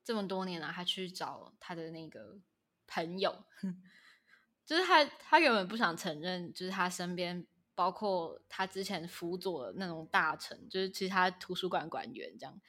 [0.03, 2.39] 这么多年来，他去找他的那个
[2.85, 3.43] 朋友，
[4.63, 12.61] 就是他他原本不想承认，就是他身边包括他之前辅佐的那种大臣，就是其实他图书馆馆员这样，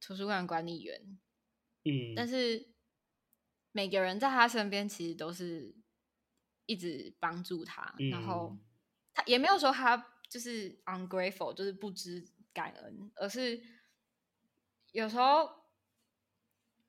[0.00, 1.18] 图书馆管理员，
[1.82, 2.68] 嗯，但是
[3.78, 5.74] 每个人在他身边其实都是。
[6.70, 8.54] 一直帮助他，然后
[9.14, 9.96] 他也没有说他
[10.28, 12.22] 就是 ungrateful，就是不知
[12.52, 13.58] 感恩，而是
[14.92, 15.48] 有时候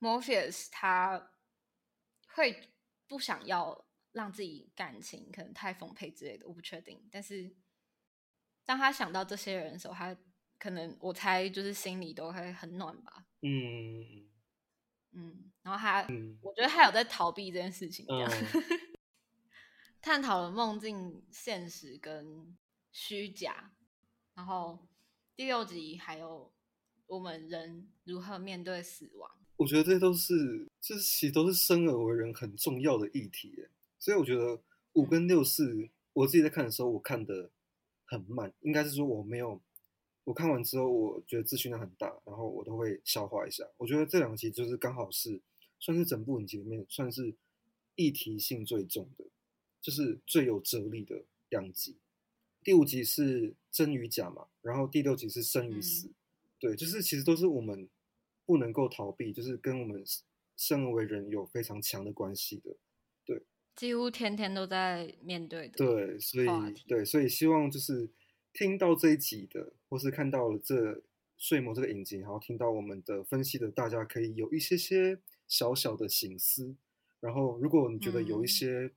[0.01, 1.31] Morpheus 他
[2.27, 2.73] 会
[3.07, 7.07] 不想要让自己感情可能太丰沛之类的，我不确定。
[7.09, 7.55] 但是
[8.65, 10.13] 当他想到这些人的时候，他
[10.57, 13.25] 可能我猜就是心里都会很暖吧。
[13.43, 14.28] 嗯
[15.11, 18.31] 嗯，然后他，嗯我觉得他有在逃避这件事情，这样。
[20.01, 22.57] 探讨了梦境、现实跟
[22.91, 23.73] 虚假，
[24.33, 24.87] 然后
[25.35, 26.53] 第六集还有
[27.05, 29.29] 我们人如何面对死亡。
[29.57, 33.67] 我觉得这都是，这其实都是生而为人很重要的议题。
[33.97, 37.51] 所以我觉得五跟六是我自己在看的时候，我看的
[38.05, 39.61] 很慢，应该是说我没有，
[40.29, 43.67] 我看完之后我觉得资讯量很大，然后我都会消化一下。
[43.77, 45.41] 我觉得这两集就是刚好是
[45.79, 47.33] 算是整部影集里面算是
[47.95, 49.25] 议题性最重的。
[49.81, 51.95] 就是最有哲理的两集，
[52.61, 56.11] 第五集是真与假嘛，然后第六集是生与死，
[56.59, 57.87] 对，就是其实都是我们
[58.45, 60.03] 不能够逃避，就是跟我们
[60.57, 62.75] 生而为人有非常强的关系的，
[63.23, 63.41] 对，
[63.77, 66.47] 几乎天天都在面对的，对，所以
[66.85, 68.09] 对，所以希望就是
[68.51, 71.01] 听到这一集的，或是看到了这
[71.37, 76.75] 睡魔这个影集，然后听到我们的分析的，大家可以有一些些小小的醒思，
[77.19, 78.91] 然后如果你觉得有一些。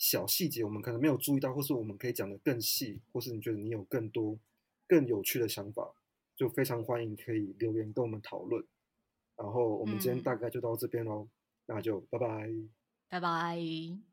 [0.00, 4.38] 小细节我们可能没有注意到，或是我们可以讲的更细，或是你觉得你有更多
[4.86, 5.92] 更有趣的想法，
[6.36, 8.64] 就非常欢迎可以留言跟我们讨论。
[9.36, 11.28] 然后我们今天大概就到这边喽，
[11.66, 12.48] 那就拜拜，
[13.08, 14.07] 拜拜。